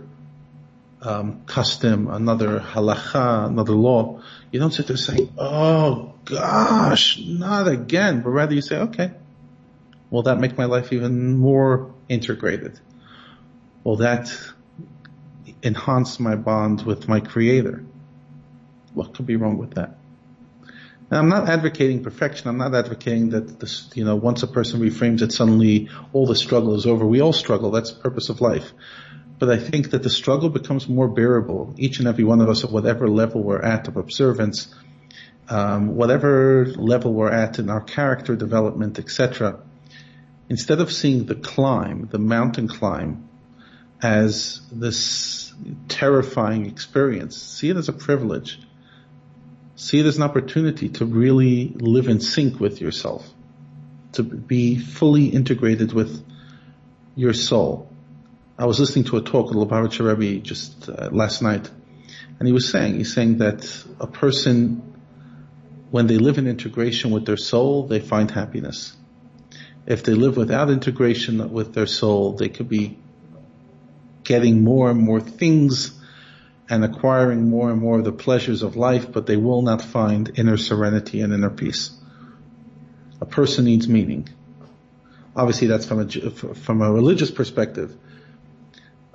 um, 1.02 1.41
custom, 1.48 2.08
another 2.08 2.60
halacha, 2.60 3.48
another 3.48 3.74
law, 3.74 4.22
you 4.52 4.60
don't 4.60 4.72
sit 4.72 4.86
there 4.86 4.98
saying, 4.98 5.34
"Oh 5.38 6.13
gosh, 6.26 7.20
not 7.20 7.67
again," 7.67 8.22
but 8.22 8.30
rather 8.30 8.54
you 8.54 8.62
say, 8.62 8.78
"Okay, 8.78 9.12
will 10.12 10.24
that 10.24 10.39
make 10.39 10.58
my 10.58 10.65
life 10.65 10.94
even 10.94 11.38
more 11.38 11.91
integrated? 12.08 12.80
Will 13.84 13.98
that 13.98 14.32
enhance 15.63 16.20
my 16.20 16.36
bond 16.36 16.84
with 16.84 17.08
my 17.08 17.20
Creator?" 17.20 17.84
What 18.94 19.15
could 19.15 19.26
be 19.26 19.38
wrong 19.38 19.58
with 19.58 19.76
that? 19.76 19.98
And 21.12 21.19
I'm 21.19 21.28
not 21.28 21.50
advocating 21.50 22.04
perfection. 22.04 22.47
I'm 22.47 22.58
not 22.58 22.74
advocating 22.74 23.32
that 23.32 23.60
this, 23.60 23.89
you 23.95 24.06
know, 24.06 24.15
once 24.15 24.43
a 24.43 24.47
person 24.47 24.80
reframes 24.80 25.21
it, 25.21 25.34
suddenly 25.34 25.89
all 26.13 26.26
the 26.26 26.38
struggle 26.38 26.74
is 26.76 26.86
over. 26.86 27.06
We 27.06 27.21
all 27.21 27.34
struggle. 27.34 27.69
That's 27.69 27.91
the 27.91 28.00
purpose 28.00 28.30
of 28.30 28.39
life. 28.39 28.71
But 29.38 29.50
I 29.50 29.58
think 29.58 29.89
that 29.89 30.04
the 30.04 30.10
struggle 30.10 30.47
becomes 30.47 30.88
more 30.88 31.10
bearable. 31.10 31.76
Each 31.78 32.00
and 32.00 32.08
every 32.08 32.24
one 32.24 32.39
of 32.39 32.47
us 32.47 32.63
at 32.63 32.71
whatever 32.71 33.10
level 33.10 33.43
we're 33.43 33.62
at 33.62 33.89
of 33.89 33.97
observance, 33.97 34.74
um, 35.50 35.95
whatever 35.97 36.67
level 36.78 37.12
we're 37.13 37.32
at 37.32 37.60
in 37.60 37.69
our 37.69 37.82
character 37.82 38.38
development, 38.38 38.97
etc. 38.97 39.60
Instead 40.47 40.80
of 40.80 40.93
seeing 40.93 41.26
the 41.26 41.36
climb, 41.36 42.08
the 42.10 42.19
mountain 42.19 42.69
climb, 42.69 43.28
as 44.02 44.62
this 44.71 45.54
terrifying 45.89 46.67
experience, 46.67 47.36
see 47.36 47.69
it 47.69 47.76
as 47.76 47.89
a 47.89 47.93
privilege. 47.93 48.62
See 49.75 49.99
it 49.99 50.05
as 50.05 50.17
an 50.17 50.23
opportunity 50.23 50.89
to 50.89 51.05
really 51.05 51.73
live 51.75 52.07
in 52.07 52.19
sync 52.19 52.60
with 52.60 52.81
yourself, 52.81 53.27
to 54.13 54.23
be 54.23 54.77
fully 54.77 55.25
integrated 55.25 55.93
with 55.93 56.23
your 57.15 57.34
soul. 57.34 57.89
I 58.57 58.65
was 58.65 58.79
listening 58.79 59.05
to 59.05 59.17
a 59.17 59.21
talk 59.21 59.49
of 59.49 59.55
Lubavitcher 59.55 60.15
Rebbe 60.15 60.41
just 60.41 60.89
uh, 60.89 61.10
last 61.12 61.41
night, 61.41 61.69
and 62.38 62.47
he 62.47 62.53
was 62.53 62.69
saying, 62.69 62.95
he's 62.95 63.13
saying 63.13 63.38
that 63.39 63.65
a 63.99 64.07
person, 64.07 64.93
when 65.89 66.07
they 66.07 66.17
live 66.17 66.38
in 66.38 66.47
integration 66.47 67.12
with 67.12 67.25
their 67.25 67.38
soul, 67.38 67.88
they 67.88 67.99
find 67.99 68.29
happiness. 68.29 68.95
If 69.88 70.03
they 70.03 70.13
live 70.13 70.38
without 70.38 70.69
integration 70.69 71.51
with 71.51 71.73
their 71.73 71.88
soul, 71.88 72.34
they 72.34 72.49
could 72.49 72.69
be 72.69 72.99
getting 74.23 74.63
more 74.63 74.91
and 74.91 74.99
more 74.99 75.19
things 75.19 75.99
and 76.71 76.86
acquiring 76.86 77.49
more 77.49 77.69
and 77.69 77.81
more 77.81 77.99
of 77.99 78.05
the 78.05 78.13
pleasures 78.13 78.63
of 78.63 78.77
life, 78.77 79.12
but 79.12 79.25
they 79.25 79.36
will 79.36 79.62
not 79.62 79.81
find 79.81 80.31
inner 80.36 80.55
serenity 80.55 81.19
and 81.19 81.34
inner 81.34 81.49
peace. 81.49 81.91
A 83.19 83.25
person 83.25 83.65
needs 83.65 83.89
meaning. 83.89 84.29
Obviously 85.36 85.67
that's 85.67 85.86
from 85.86 85.99
a, 85.99 86.10
from 86.55 86.81
a 86.81 86.89
religious 86.89 87.29
perspective. 87.29 87.97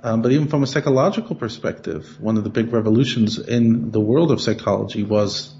Um, 0.03 0.21
but 0.21 0.31
even 0.31 0.47
from 0.49 0.61
a 0.61 0.67
psychological 0.67 1.35
perspective, 1.35 2.21
one 2.21 2.37
of 2.37 2.43
the 2.43 2.51
big 2.51 2.71
revolutions 2.71 3.39
in 3.39 3.89
the 3.89 3.99
world 3.99 4.31
of 4.31 4.39
psychology 4.39 5.01
was 5.01 5.55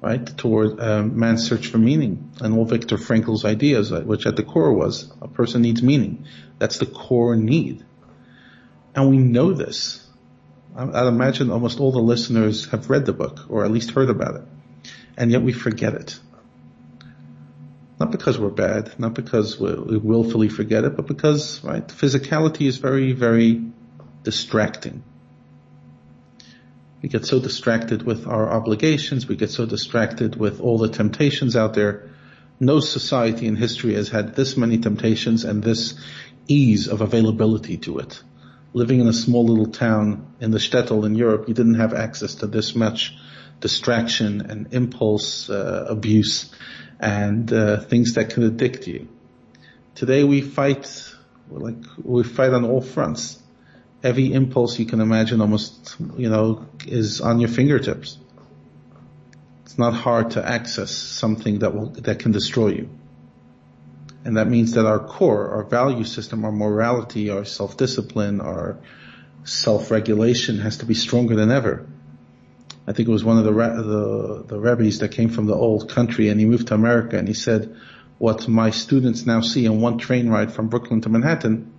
right 0.00 0.26
toward 0.38 0.80
um, 0.80 1.18
man's 1.18 1.46
search 1.46 1.66
for 1.66 1.76
meaning 1.76 2.32
and 2.40 2.54
all 2.54 2.64
Viktor 2.64 2.96
Frankl's 2.96 3.44
ideas, 3.44 3.92
uh, 3.92 4.00
which 4.00 4.26
at 4.26 4.36
the 4.36 4.42
core 4.42 4.72
was 4.72 5.12
a 5.20 5.28
person 5.28 5.60
needs 5.60 5.82
meaning. 5.82 6.26
That's 6.58 6.78
the 6.78 6.86
core 6.86 7.36
need, 7.36 7.84
and 8.94 9.10
we 9.10 9.18
know 9.18 9.52
this. 9.52 10.05
I'd 10.76 11.06
imagine 11.06 11.50
almost 11.50 11.80
all 11.80 11.90
the 11.90 12.00
listeners 12.00 12.68
have 12.70 12.90
read 12.90 13.06
the 13.06 13.14
book 13.14 13.46
or 13.48 13.64
at 13.64 13.70
least 13.70 13.92
heard 13.92 14.10
about 14.10 14.36
it, 14.36 14.42
and 15.16 15.32
yet 15.32 15.40
we 15.40 15.52
forget 15.52 15.94
it. 15.94 16.18
Not 17.98 18.12
because 18.12 18.38
we're 18.38 18.50
bad, 18.50 18.98
not 18.98 19.14
because 19.14 19.58
we 19.58 19.96
willfully 19.96 20.50
forget 20.50 20.84
it, 20.84 20.96
but 20.96 21.06
because, 21.06 21.64
right, 21.64 21.86
physicality 21.86 22.66
is 22.66 22.76
very, 22.76 23.12
very 23.12 23.62
distracting. 24.22 25.02
We 27.00 27.08
get 27.08 27.24
so 27.24 27.40
distracted 27.40 28.02
with 28.02 28.26
our 28.26 28.50
obligations, 28.50 29.26
we 29.26 29.36
get 29.36 29.50
so 29.50 29.64
distracted 29.64 30.36
with 30.36 30.60
all 30.60 30.76
the 30.76 30.90
temptations 30.90 31.56
out 31.56 31.72
there. 31.72 32.10
No 32.60 32.80
society 32.80 33.46
in 33.46 33.56
history 33.56 33.94
has 33.94 34.10
had 34.10 34.34
this 34.34 34.58
many 34.58 34.78
temptations 34.78 35.44
and 35.44 35.62
this 35.62 35.94
ease 36.48 36.88
of 36.88 37.00
availability 37.00 37.78
to 37.78 37.98
it. 37.98 38.22
Living 38.76 39.00
in 39.00 39.08
a 39.08 39.12
small 39.14 39.46
little 39.46 39.72
town 39.72 40.34
in 40.38 40.50
the 40.50 40.58
shtetl 40.58 41.06
in 41.06 41.14
Europe, 41.14 41.48
you 41.48 41.54
didn't 41.54 41.76
have 41.76 41.94
access 41.94 42.34
to 42.34 42.46
this 42.46 42.74
much 42.74 43.16
distraction 43.58 44.42
and 44.42 44.74
impulse 44.74 45.48
uh, 45.48 45.86
abuse 45.88 46.54
and 47.00 47.50
uh, 47.50 47.80
things 47.80 48.12
that 48.16 48.28
can 48.28 48.42
addict 48.42 48.86
you. 48.86 49.08
Today 49.94 50.24
we 50.24 50.42
fight 50.42 50.86
like 51.50 51.82
we 52.02 52.22
fight 52.22 52.52
on 52.52 52.66
all 52.66 52.82
fronts. 52.82 53.42
Every 54.02 54.30
impulse 54.34 54.78
you 54.78 54.84
can 54.84 55.00
imagine 55.00 55.40
almost, 55.40 55.96
you 56.18 56.28
know, 56.28 56.66
is 56.86 57.22
on 57.22 57.40
your 57.40 57.48
fingertips. 57.48 58.18
It's 59.64 59.78
not 59.78 59.94
hard 59.94 60.32
to 60.32 60.46
access 60.46 60.90
something 60.90 61.60
that 61.60 61.74
will, 61.74 61.88
that 62.02 62.18
can 62.18 62.32
destroy 62.32 62.68
you. 62.68 62.90
And 64.26 64.38
that 64.38 64.48
means 64.48 64.72
that 64.72 64.86
our 64.86 64.98
core, 64.98 65.50
our 65.52 65.62
value 65.62 66.02
system, 66.02 66.44
our 66.44 66.50
morality, 66.50 67.30
our 67.30 67.44
self-discipline, 67.44 68.40
our 68.40 68.76
self-regulation 69.44 70.58
has 70.58 70.78
to 70.78 70.84
be 70.84 70.94
stronger 70.94 71.36
than 71.36 71.52
ever. 71.52 71.86
I 72.88 72.92
think 72.92 73.08
it 73.08 73.12
was 73.12 73.22
one 73.22 73.38
of 73.38 73.44
the, 73.44 73.52
the, 73.52 74.44
the 74.48 74.58
rabbis 74.58 74.98
that 74.98 75.12
came 75.12 75.28
from 75.28 75.46
the 75.46 75.54
old 75.54 75.88
country 75.90 76.28
and 76.28 76.40
he 76.40 76.44
moved 76.44 76.66
to 76.68 76.74
America 76.74 77.16
and 77.16 77.28
he 77.28 77.34
said, 77.34 77.76
what 78.18 78.48
my 78.48 78.70
students 78.70 79.26
now 79.26 79.42
see 79.42 79.64
in 79.64 79.80
one 79.80 79.96
train 79.98 80.28
ride 80.28 80.52
from 80.52 80.70
Brooklyn 80.70 81.02
to 81.02 81.08
Manhattan, 81.08 81.72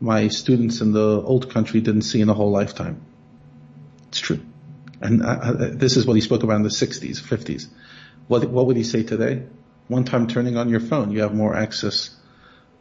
my 0.00 0.28
students 0.28 0.80
in 0.80 0.92
the 0.92 1.20
old 1.20 1.52
country 1.52 1.82
didn't 1.82 2.02
see 2.02 2.22
in 2.22 2.30
a 2.30 2.34
whole 2.34 2.50
lifetime. 2.50 3.02
It's 4.08 4.20
true. 4.20 4.40
And 5.02 5.22
uh, 5.22 5.28
uh 5.28 5.52
this 5.72 5.98
is 5.98 6.06
what 6.06 6.14
he 6.14 6.22
spoke 6.22 6.42
about 6.42 6.56
in 6.56 6.62
the 6.62 6.70
60s, 6.70 7.20
50s. 7.20 7.66
What, 8.28 8.48
what 8.48 8.64
would 8.64 8.78
he 8.78 8.84
say 8.84 9.02
today? 9.02 9.42
One 9.90 10.04
time 10.04 10.28
turning 10.28 10.56
on 10.56 10.68
your 10.68 10.78
phone, 10.78 11.10
you 11.10 11.22
have 11.22 11.34
more 11.34 11.52
access 11.52 12.10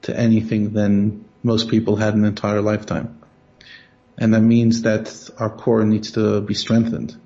to 0.03 0.15
anything 0.15 0.73
than 0.73 1.25
most 1.41 1.67
people 1.67 1.95
had 1.95 2.13
an 2.13 2.23
entire 2.23 2.61
lifetime. 2.61 3.19
And 4.19 4.35
that 4.35 4.41
means 4.41 4.83
that 4.83 5.31
our 5.39 5.49
core 5.49 5.83
needs 5.85 6.11
to 6.11 6.39
be 6.41 6.53
strengthened 6.53 7.17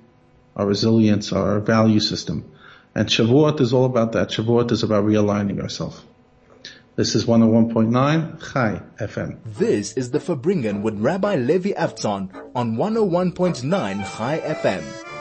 our 0.56 0.66
resilience, 0.66 1.32
our 1.32 1.60
value 1.60 2.00
system. 2.00 2.50
And 2.94 3.08
Shavuot 3.08 3.60
is 3.60 3.74
all 3.74 3.84
about 3.84 4.12
that. 4.12 4.30
Shavuot 4.30 4.72
is 4.72 4.84
about 4.84 5.04
realigning 5.04 5.60
ourselves. 5.60 6.00
This 6.96 7.14
is 7.14 7.26
101.9 7.26 8.52
Chai 8.52 8.80
FM. 8.98 9.38
This 9.44 9.92
is 9.98 10.12
the 10.12 10.18
Farbrengen 10.18 10.80
with 10.80 10.98
Rabbi 10.98 11.34
Levi 11.34 11.72
Avtzon 11.72 12.30
on 12.54 12.76
101.9 12.76 14.16
Chai 14.16 14.38
FM. 14.38 15.13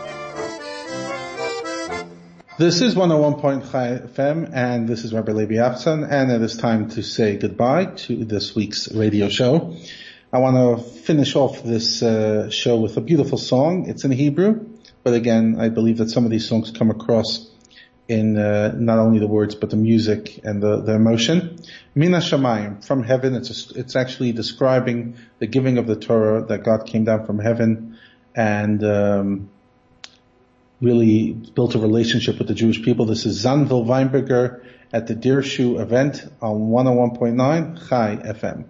This 2.56 2.82
is 2.82 2.94
101.9 2.94 4.10
FM 4.10 4.52
and 4.54 4.88
this 4.88 5.04
is 5.04 5.12
Rabbi 5.12 5.32
Levi 5.32 5.56
Avtzon 5.56 6.08
and 6.08 6.32
it 6.32 6.40
is 6.44 6.56
time 6.56 6.88
to 6.92 7.02
say 7.02 7.36
goodbye 7.36 7.86
to 7.86 8.26
this 8.26 8.56
week's 8.56 8.94
radio 8.94 9.28
show. 9.28 9.76
I 10.32 10.38
want 10.38 10.56
to 10.56 10.84
finish 11.02 11.36
off 11.36 11.64
this 11.64 12.04
uh, 12.04 12.52
show 12.52 12.78
with 12.78 12.96
a 12.98 13.02
beautiful 13.02 13.40
song. 13.40 13.90
It's 13.90 14.04
in 14.04 14.12
Hebrew. 14.12 14.68
But 15.02 15.16
again, 15.16 15.58
I 15.60 15.70
believe 15.70 15.98
that 15.98 16.12
some 16.12 16.26
of 16.26 16.30
these 16.32 16.48
songs 16.48 16.70
come 16.70 16.92
across 16.92 17.50
in 18.08 18.38
uh, 18.38 18.76
not 18.78 19.00
only 19.00 19.18
the 19.18 19.28
words 19.28 19.56
but 19.56 19.72
the 19.72 19.78
music 19.78 20.40
and 20.44 20.62
the, 20.62 20.82
the 20.82 20.94
emotion. 20.94 21.58
Mina 21.96 22.20
Shamayim, 22.20 22.86
from 22.86 23.02
heaven. 23.02 23.34
It's 23.34 23.72
a, 23.72 23.80
it's 23.80 23.96
actually 23.96 24.32
describing 24.32 25.18
the 25.40 25.48
giving 25.48 25.80
of 25.80 25.88
the 25.88 25.96
Torah 25.96 26.46
that 26.46 26.64
God 26.64 26.86
came 26.86 27.04
down 27.04 27.26
from 27.26 27.40
heaven 27.40 27.98
and 28.36 28.84
um, 28.84 29.50
really 30.84 31.32
built 31.32 31.76
a 31.76 31.80
relationship 31.80 32.38
with 32.38 32.48
the 32.48 32.54
Jewish 32.54 32.84
people. 32.84 33.06
This 33.06 33.26
is 33.26 33.44
Zanvil 33.44 33.86
Weinberger 33.86 34.64
at 34.92 35.08
the 35.08 35.16
Dirshu 35.16 35.80
event 35.80 36.24
on 36.42 36.70
101.9 36.70 37.90
Chai 37.90 38.16
FM. 38.18 38.66